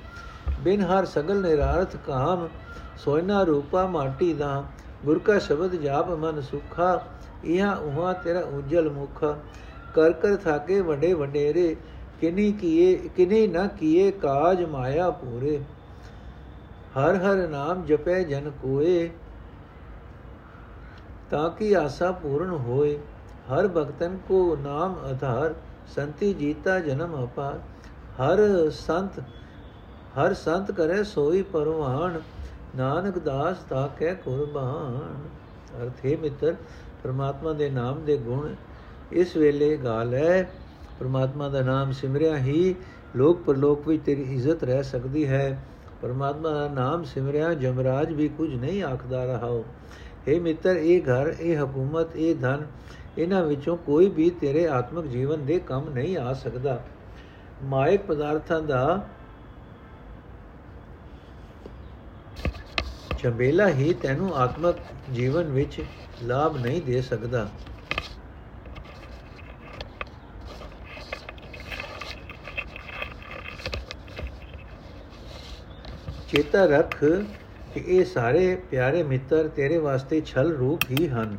[0.63, 2.49] ਬਿਨ ਹਰ ਸਗਲ ਨਿਰਾਰਥ ਕਾਮ
[2.99, 4.65] ਸੋਇਨਾ ਰੂਪਾ ਮਾਟੀ ਦਾ
[5.05, 7.01] ਗੁਰ ਕਾ ਸ਼ਬਦ ਜਾਪ ਮਨ ਸੁਖਾ
[7.45, 9.25] ਇਹਾਂ ਉਹਾਂ ਤੇਰਾ ਉਜਲ ਮੁਖ
[9.95, 11.75] ਕਰ ਕਰ ਥਾਕੇ ਵੱਡੇ ਵਡੇਰੇ
[12.21, 15.61] ਕਿਨੀ ਕੀਏ ਕਿਨੀ ਨਾ ਕੀਏ ਕਾਜ ਮਾਇਆ ਪੂਰੇ
[16.97, 19.11] ਹਰ ਹਰ ਨਾਮ ਜਪੈ ਜਨ ਕੋਏ
[21.31, 22.99] ਤਾਂ ਕੀ ਆਸਾ ਪੂਰਨ ਹੋਏ
[23.51, 25.55] ਹਰ ਭਗਤਨ ਕੋ ਨਾਮ ਆਧਾਰ
[25.97, 27.59] ਸੰਤੀ ਜੀਤਾ ਜਨਮ ਅਪਾਰ
[28.21, 29.21] ਹਰ ਸੰਤ
[30.15, 32.21] ਹਰ ਸੰਤ ਕਰੇ ਸੋਈ ਪਰਵਾਨ,
[32.77, 34.99] ਨਾਨਕ ਦਾਸ ਤਾਕੈ ਕੁਰਬਾਨ
[35.83, 36.55] ਅਰਥੇ ਮਿੱਤਰ,
[37.03, 38.55] ਪਰਮਾਤਮਾ ਦੇ ਨਾਮ ਦੇ ਗੁਣ
[39.13, 40.51] ਇਸ ਵੇਲੇ ਗਾਲ ਹੈ
[41.01, 42.75] ਪਰਮਾਤਮਾ ਦਾ ਨਾਮ ਸਿਮਰਿਆ ਹੀ
[43.17, 45.59] ਲੋਕ ਪਰਲੋਕ ਵਿੱਚ ਤੇਰੀ ਇੱਜ਼ਤ ਰਹਿ ਸਕਦੀ ਹੈ।
[46.03, 49.65] ਪਰਮਾਤਮਾ ਦਾ ਨਾਮ ਸਿਮਰਿਆ ਜਮਰਾਜ ਵੀ ਕੁਝ ਨਹੀਂ ਆਖਦਾ ਰਹਾਓ
[50.29, 52.67] हे ਮਿੱਤਰ, ਇਹ ਘਰ, ਇਹ ਹਕੂਮਤ, ਇਹ ਧਨ,
[53.19, 56.81] ਇਹਨਾਂ ਵਿੱਚੋਂ ਕੋਈ ਵੀ ਤੇਰੇ ਆਤਮਿਕ ਜੀਵਨ ਦੇ ਕੰਮ ਨਹੀਂ ਆ ਸਕਦਾ।
[57.63, 59.09] ਮਾਇਕ ਪਦਾਰਥਾਂ ਦਾ
[63.25, 64.77] ਚੰਬੇਲਾ ਹੀ ਤੈਨੂੰ ਆਤਮਿਕ
[65.13, 65.83] ਜੀਵਨ ਵਿੱਚ
[66.23, 67.49] ਲਾਭ ਨਹੀਂ ਦੇ ਸਕਦਾ।
[76.29, 77.05] ਚੇਤਾ ਰੱਖ
[77.75, 81.39] ਕਿ ਇਹ ਸਾਰੇ ਪਿਆਰੇ ਮਿੱਤਰ ਤੇਰੇ ਵਾਸਤੇ ਛਲ ਰੂਪ ਹੀ ਹਨ।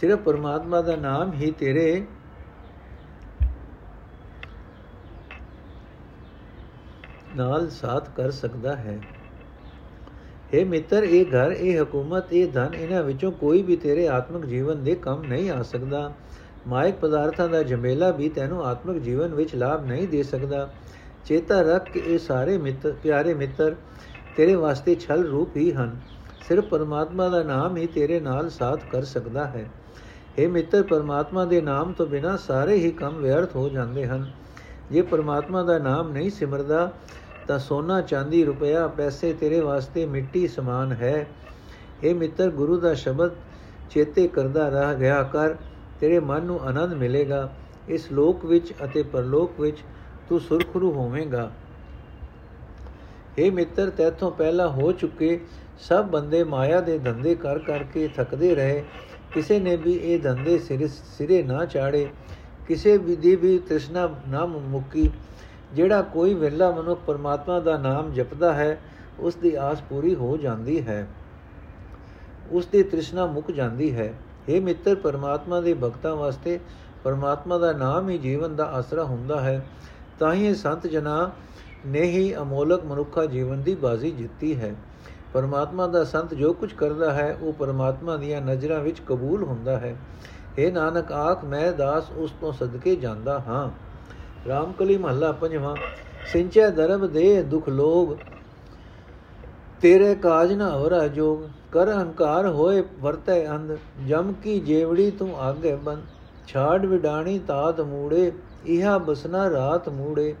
[0.00, 2.06] ਸਿਰਫ ਪਰਮਾਤਮਾ ਦਾ ਨਾਮ ਹੀ ਤੇਰੇ
[7.36, 9.00] ਨਾਲ ਸਾਥ ਕਰ ਸਕਦਾ ਹੈ।
[10.54, 14.84] हे ਮਿੱਤਰ, ਇਹ ਘਰ, ਇਹ ਹਕੂਮਤ, ਇਹ ਧਨ ਇਹਨਾਂ ਵਿੱਚੋਂ ਕੋਈ ਵੀ ਤੇਰੇ ਆਤਮਿਕ ਜੀਵਨ
[14.84, 16.12] ਦੇ ਕੰਮ ਨਹੀਂ ਆ ਸਕਦਾ।
[16.66, 20.70] ਮਾਇਕ ਪਦਾਰਥਾਂ ਦਾ ਜਮੇਲਾ ਵੀ ਤੈਨੂੰ ਆਤਮਿਕ ਜੀਵਨ ਵਿੱਚ ਲਾਭ ਨਹੀਂ ਦੇ ਸਕਦਾ।
[21.24, 23.76] ਚੇਤਾ ਰੱਖ ਕਿ ਇਹ ਸਾਰੇ ਮਿੱਤਰ ਪਿਆਰੇ ਮਿੱਤਰ,
[24.36, 26.00] ਤੇਰੇ ਵਾਸਤੇ ਛਲ ਰੂਪ ਹੀ ਹਨ।
[26.48, 29.70] ਸਿਰਫ ਪਰਮਾਤਮਾ ਦਾ ਨਾਮ ਹੀ ਤੇਰੇ ਨਾਲ ਸਾਥ ਕਰ ਸਕਦਾ ਹੈ।
[30.38, 34.32] हे ਮਿੱਤਰ, ਪਰਮਾਤਮਾ ਦੇ ਨਾਮ ਤੋਂ ਬਿਨਾ ਸਾਰੇ ਹੀ ਕੰਮ ਵਿਅਰਥ ਹੋ ਜਾਂਦੇ ਹਨ।
[34.90, 36.92] ਜੇ ਪਰਮਾਤਮਾ ਦਾ ਨਾਮ ਨਹੀਂ ਸਿਮਰਦਾ
[37.48, 41.26] ਤਾਂ ਸੋਨਾ ਚਾਂਦੀ ਰੁਪਇਆ, ਪੈਸੇ ਤੇਰੇ ਵਾਸਤੇ ਮਿੱਟੀ ਸਮਾਨ ਹੈ।
[42.04, 43.30] ਇਹ ਮਿੱਤਰ, ਗੁਰੂ ਦਾ ਸ਼ਬਦ
[43.90, 45.54] ਚੇਤੇ ਕਰਦਾ ਰਹਿ ਗਿਆ ਕਰ,
[46.00, 47.52] ਤੇਰੇ ਮਨ ਨੂੰ ਆਨੰਦ ਮਿਲੇਗਾ।
[47.88, 49.78] ਇਸ ਲੋਕ ਵਿੱਚ ਅਤੇ ਪਰਲੋਕ ਵਿੱਚ
[50.28, 51.50] ਤੂੰ ਸੁਰਖਰੂ ਹੋਵੇਂਗਾ।
[53.38, 55.40] ਇਹ ਮਿੱਤਰ, ਤੇਥੋਂ ਪਹਿਲਾਂ ਹੋ ਚੁੱਕੇ
[55.78, 58.84] ਸਭ ਬੰਦੇ ਮਾਇਆ ਦੇ ਧੰਦੇ ਕਰ ਕਰਕੇ ਥੱਕਦੇ ਰਹੇ।
[59.34, 60.58] ਕਿਸੇ ਨੇ ਵੀ ਇਹ ਧੰਦੇ
[61.18, 62.08] ਸਿਰੇ ਨਾ ਚਾੜੇ।
[62.68, 65.10] ਕਿਸੇ ਵੀ ਦੀ ਵੀ ਤ੍ਰਿਸ਼ਨਾ ਨਾ ਮੁੱਕੀ।
[65.72, 68.78] ਜਿਹੜਾ ਕੋਈ ਵਿਰਲਾ ਮਨੁੱਖ ਪਰਮਾਤਮਾ ਦਾ ਨਾਮ ਜਪਦਾ ਹੈ
[69.20, 71.08] ਉਸ ਦੀ ਆਸ ਪੂਰੀ ਹੋ ਜਾਂਦੀ ਹੈ।
[72.50, 74.14] ਉਸ ਦੀ ਤ੍ਰਿਸ਼ਨਾ ਮੁੱਕ ਜਾਂਦੀ ਹੈ।
[74.50, 76.60] हे ਮਿੱਤਰ, ਪਰਮਾਤਮਾ ਦੇ ਭਗਤਾਂ ਵਾਸਤੇ
[77.04, 79.66] ਪਰਮਾਤਮਾ ਦਾ ਨਾਮ ਹੀ ਜੀਵਨ ਦਾ ਆਸਰਾ ਹੁੰਦਾ ਹੈ।
[80.18, 81.30] ਤਾਂ ਹੀ ਇਹ ਸੰਤ ਜਨਾ
[81.86, 84.74] ਨੇ ਹੀ ਅਮੋਲਕ ਮਨੁੱਖਾ ਜੀਵਨ ਦੀ ਬਾਜ਼ੀ ਜਿੱਤੀ ਹੈ।
[85.32, 89.96] ਪਰਮਾਤਮਾ ਦਾ ਸੰਤ ਜੋ ਕੁਝ ਕਰਦਾ ਹੈ, ਉਹ ਪਰਮਾਤਮਾ ਦੀਆਂ ਨਜ਼ਰਾਂ ਵਿੱਚ ਕਬੂਲ ਹੁੰਦਾ ਹੈ।
[90.58, 93.85] हे ਨਾਨਕ, ਆਖ ਮੈਂ ਦਾਸ ਉਸ ਤੋਂ ਸਦਕੇ ਜਾਂਦਾ ਹਾਂ।
[94.48, 95.74] ਰਾਮਕਲੀ ਮਹੱਲਾ ਪੰਜਵਾਂ
[96.32, 98.16] ਸਿੰਚੈ ਦਰਬ ਦੇ ਦੁਖ ਲੋਗ
[99.82, 103.76] ਤੇਰੇ ਕਾਜ ਨਾ ਹੋਰਾ ਜੋਗ ਕਰ ਹੰਕਾਰ ਹੋਏ ਵਰਤੈ ਅੰਧ,
[104.08, 106.00] ਜਮ ਕੀ ਜੇਵੜੀ ਤੂੰ ਆਗੇ ਬੰ
[106.48, 108.32] ਛਾੜ ਵਿਡਾਣੀ ਤਾਤ ਮੂੜੇ,
[108.66, 110.34] ਇਹਾ ਬਸਨਾ ਰਾਤ ਮੂੜੇ,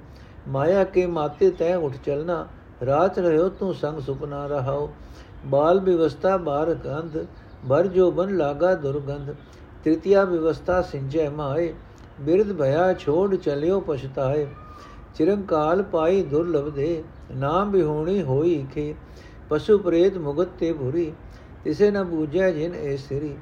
[0.48, 2.46] ਮਾਇਆ ਕੇ ਮਾਤੇ ਤੈ ਉਠ ਚਲਨਾ
[2.86, 4.88] ਰਾਤ ਰਹਿਓ ਤੂੰ ਸੰਗ ਸੁਪਨਾ ਰਹਾਓ,
[5.46, 7.24] ਬਾਲ ਵਿਵਸਥਾ ਬਾਰ ਕੰਧ
[7.68, 9.34] ਭਰ ਜੋ ਬਨ ਲਾਗਾ ਦੁਰਗੰਧ,
[9.84, 11.72] ਤ੍ਰਿਤੀਆ ਵਿਵਸਥਾ ਸਿੰਜੈ ਮਾਏ
[12.20, 14.46] ਬਿਰਧ ਭਇਆ ਛੋੜ ਚਲਿਓ ਪਛਤਾਏ,
[15.14, 17.02] ਚਿਰੰਕਾਲ ਪਾਈ ਦੁਰਲਭ ਦੇ
[17.34, 18.94] ਨਾਮ ਬਿਹੋਣੀ ਹੋਈ ਖੇ,
[19.48, 21.12] ਪਸ਼ੂ ਪ੍ਰੇਤ ਮੁਗਤ ਤੇ ਭੁਰੀ,
[21.64, 23.36] ਤਿਸੇ ਨ ਬੂਝੈ ਜਿਨ ਏ ਸ੍ਰੀ।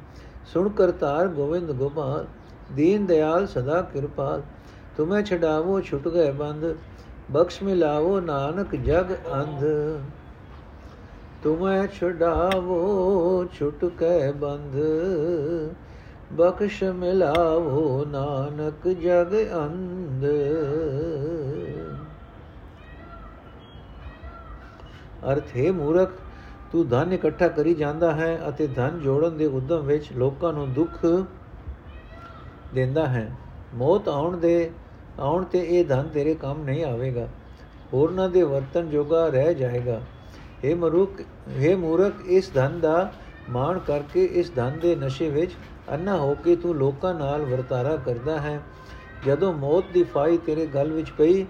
[0.53, 2.27] ਸੁਣ ਕਰਤਾਰ ਗੋਵਿੰਦ ਗੋਪਾਲ,
[2.73, 4.43] ਦੀਨ ਦਿਆਲ ਸਦਾ ਕਿਰਪਾਲ।
[4.97, 6.75] ਤੁਮੇ ਛਡਾਵੋ ਛੁਟ ਗਏ ਬੰਦ,
[7.31, 9.65] ਬਖਸ਼ ਮਿਲਾਵੋ ਨਾਨਕ ਜਗ ਅੰਧ।
[11.43, 14.77] ਤੁਮੇ ਛਡਾਵੋ ਛੁਟ ਕੇ ਬੰਦ
[16.33, 20.25] ਬਖਸ਼ ਮਿਲਾਵੋ ਨਾਨਕ ਜਗ ਅੰਧ।
[25.33, 26.11] ਅਰਥ, ਹੈ ਮੂਰਖ,
[26.73, 31.07] ਤੂੰ ਧਨ ਇਕੱਠਾ ਕਰੀ ਜਾਂਦਾ ਹੈ ਅਤੇ ਧਨ ਜੋੜਨ ਦੇ ਉਦਮ ਵਿੱਚ ਲੋਕਾਂ ਨੂੰ ਦੁੱਖ
[32.75, 33.37] ਦਿੰਦਾ ਹੈ।
[33.75, 34.71] ਮੌਤ ਆਉਣ ਦੇ,
[35.19, 37.29] ਆਉਣ ਤੇ ਇਹ ਧਨ ਤੇਰੇ ਕੰਮ ਨਹੀਂ ਆਵੇਗਾ।
[37.93, 40.01] ਹੋਰਨਾਂ ਦੇ ਵਰਤਨ ਜੋਗਾ ਰਹਿ ਜਾਏਗਾ।
[40.65, 41.11] हे ਮਰੂਕ
[41.63, 43.13] हे ਮੂਰਖ, ਇਸ ਧਨ ਦਾ
[43.51, 45.53] ਮਾਣ ਕਰਕੇ ਇਸ ਧਨ ਦੇ ਨਸ਼ੇ ਵਿੱਚ
[45.92, 48.60] ਅੰਨਾ ਹੋ ਕੇ ਤੂੰ ਲੋਕਾਂ ਨਾਲ ਵਰਤਾਰਾ ਕਰਦਾ ਹੈ
[49.26, 51.46] ਜਦੋਂ ਮੌਤ ਦੀ ਫਾਈ ਤੇਰੇ ਗਲ ਵਿੱਚ ਪਈ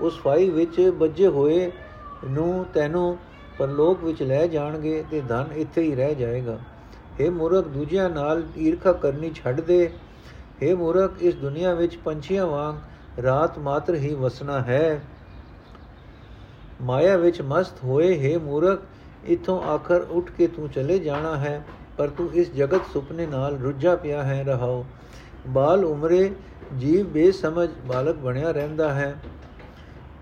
[0.00, 1.70] ਉਸ ਫਾਈ ਵਿੱਚ ਵੱਜੇ ਹੋਏ
[2.26, 3.16] ਨੂੰ ਤੈਨੂੰ
[3.58, 6.58] ਪਰਲੋਕ ਵਿੱਚ ਲੈ ਜਾਣਗੇ ਤੇ ਧਨ ਇੱਥੇ ਹੀ ਰਹਿ ਜਾਏਗਾ
[7.20, 9.78] हे ਮੂਰਖ ਦੂਜਿਆਂ ਨਾਲ ਈਰਖਾ ਕਰਨੀ ਛੱਡ ਦੇ
[10.62, 15.00] हे ਮੂਰਖ ਇਸ ਦੁਨੀਆ ਵਿੱਚ ਪੰਛੀਆਂ ਵਾਂਗ ਰਾਤ ਮਾਤਰ ਹੀ ਵਸਣਾ ਹੈ
[16.82, 18.82] ਮਾਇਆ ਵਿੱਚ ਮਸਤ ਹੋਏ हे ਮੂਰਖ
[19.26, 21.62] ਇਥੋਂ ਆਖਰ ਉੱਠ ਕੇ ਤੂੰ ਚਲੇ ਜਾਣਾ ਹੈ
[21.99, 24.85] ਪਰ ਤੂੰ ਇਸ ਜਗਤ ਸੁਪਨੇ ਨਾਲ ਰੁੱਝਾ ਪਿਆ ਹੈ, ਰਹਾਓ।
[25.47, 26.31] ਬਾਲ ਉਮਰੇ,
[26.77, 29.15] ਜੀਵ ਬੇਸਮਝ ਬਾਲਕ ਬਣਿਆ ਰਹਿੰਦਾ ਹੈ।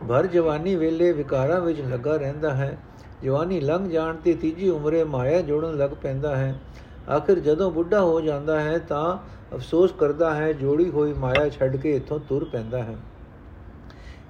[0.10, 2.78] ਭਰ ਜਵਾਨੀ ਵੇਲੇ ਵਿਕਾਰਾਂ ਵਿੱਚ ਲੱਗਾ ਰਹਿੰਦਾ ਹੈ।
[3.24, 6.60] ਜਵਾਨੀ ਲੰਘ ਜਾਣ ਤੇ ਤੀਜੀ ਉਮਰੇ ਮਾਇਆ ਜੋੜਨ ਲੱਗ ਪੈਂਦਾ ਹੈ।
[7.10, 9.18] ਆਖਿਰ ਜਦੋਂ ਬੁੱਢਾ ਹੋ ਜਾਂਦਾ ਹੈ ਤਾਂ
[9.56, 12.96] ਅਫਸੋਸ ਕਰਦਾ ਹੈ, ਜੋੜੀ ਹੋਈ ਮਾਇਆ ਛੱਡ ਕੇ ਇੱਥੋਂ ਤੁਰ ਪੈਂਦਾ ਹੈ।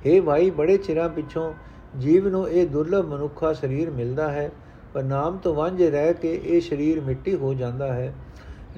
[0.07, 1.53] हे ਭਾਈ, ਬੜੇ ਚਿਰਾਂ ਪਿੱਛੋਂ
[1.97, 4.51] ਜੀਵ ਨੂੰ ਇਹ ਦੁਰਲਭ ਮਨੁੱਖਾ ਸਰੀਰ ਮਿਲਦਾ ਹੈ।
[4.97, 8.13] ਪਰ ਨਾਮ ਤੋਂ ਵਾਂਝੇ ਰਹਿ ਕੇ ਇਹ ਸਰੀਰ ਮਿੱਟੀ ਹੋ ਜਾਂਦਾ ਹੈ।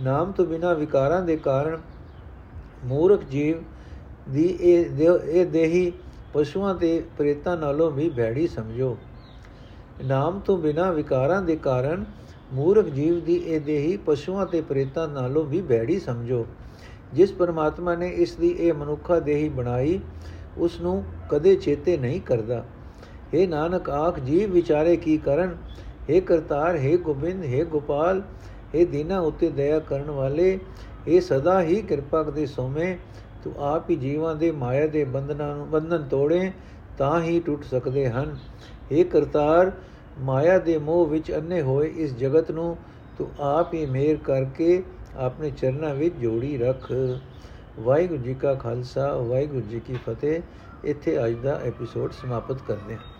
[0.03, 1.77] ਨਾਮ ਤੋਂ ਬਿਨਾ ਵਿਕਾਰਾਂ ਦੇ ਕਾਰਨ
[2.85, 3.55] ਮੂਰਖ ਜੀਵ
[4.29, 4.85] ਦੀ ਇਹ
[5.23, 5.91] ਇਹ ਦੇਹੀ
[6.33, 8.97] ਪਸ਼ੂਆਂ ਤੇ ਪ੍ਰੇਤਾਂ ਨਾਲੋਂ ਵੀ ਭੈੜੀ ਸਮਝੋ।
[10.05, 12.05] ਨਾਮ ਤੋਂ ਬਿਨਾ ਵਿਕਾਰਾਂ ਦੇ ਕਾਰਨ
[12.53, 16.45] ਮੂਰਖ ਜੀਵ ਦੀ ਇਹ ਦੇਹੀ ਪਸ਼ੂਆਂ ਤੇ ਪ੍ਰੇਤਾਂ ਨਾਲੋਂ ਵੀ ਬੈੜੀ ਸਮਝੋ।
[17.13, 19.99] ਜਿਸ ਪਰਮਾਤਮਾ ਨੇ ਇਸ ਦੀ ਇਹ ਮਨੁੱਖਾ ਦੇਹੀ ਬਣਾਈ
[20.57, 22.65] ਉਸ ਨੂੰ ਕਦੇ ਚੇਤੇ ਨਹੀਂ ਕਰਦਾ।
[23.33, 25.57] हे ਨਾਨਕ, ਆਖ, ਜੀਵ ਵਿਚਾਰੇ ਕੀ ਕਰਨ?
[26.10, 28.22] हे ਕਰਤਾਰ हे ਗੋਬਿੰਦ हे ਗੋਪਾਲ
[28.74, 30.58] हे ਦੀਨਾ ਉਤੇ ਦਇਆ ਕਰਨ ਵਾਲੇ
[31.08, 32.96] ਇਹ ਸਦਾ ਹੀ ਕਿਰਪਾ ਦੇ ਸੋਮੇ
[33.44, 36.50] ਤੂੰ ਆਪ ਹੀ ਜੀਵਾਂ ਦੇ ਮਾਇਆ ਦੇ ਬੰਧਨਾਂ ਨੂੰ ਬੰਧਨ ਤੋੜੇ
[36.98, 38.36] ਤਾਂ ਹੀ ਟੁੱਟ ਸਕਦੇ ਹਨ
[38.92, 39.72] ਇਹ ਕਰਤਾਰ
[40.20, 42.76] ਮਾਇਆ ਦੇ ਮੋਹ ਵਿੱਚ ਅੰਨੇ ਹੋਏ ਇਸ ਜਗਤ ਨੂੰ
[43.18, 44.82] ਤੂੰ ਆਪ ਹੀ ਮੇਰ ਕਰਕੇ
[45.16, 46.92] ਆਪਣੇ ਚਰਨਾਂ ਵਿੱਚ ਜੋੜੀ ਰੱਖ
[47.78, 50.40] ਵਾਹਿਗੁਰੂ ਜੀ ਕਾ ਖਾਲਸਾ ਵਾਹਿਗੁਰੂ ਜੀ ਕੀ ਫਤਿਹ
[50.84, 53.17] ਇੱਥੇ ਅੱਜ ਦਾ ਐਪੀਸੋਡ ਸਮਾਪਤ ਕਰਦੇ ਹਾਂ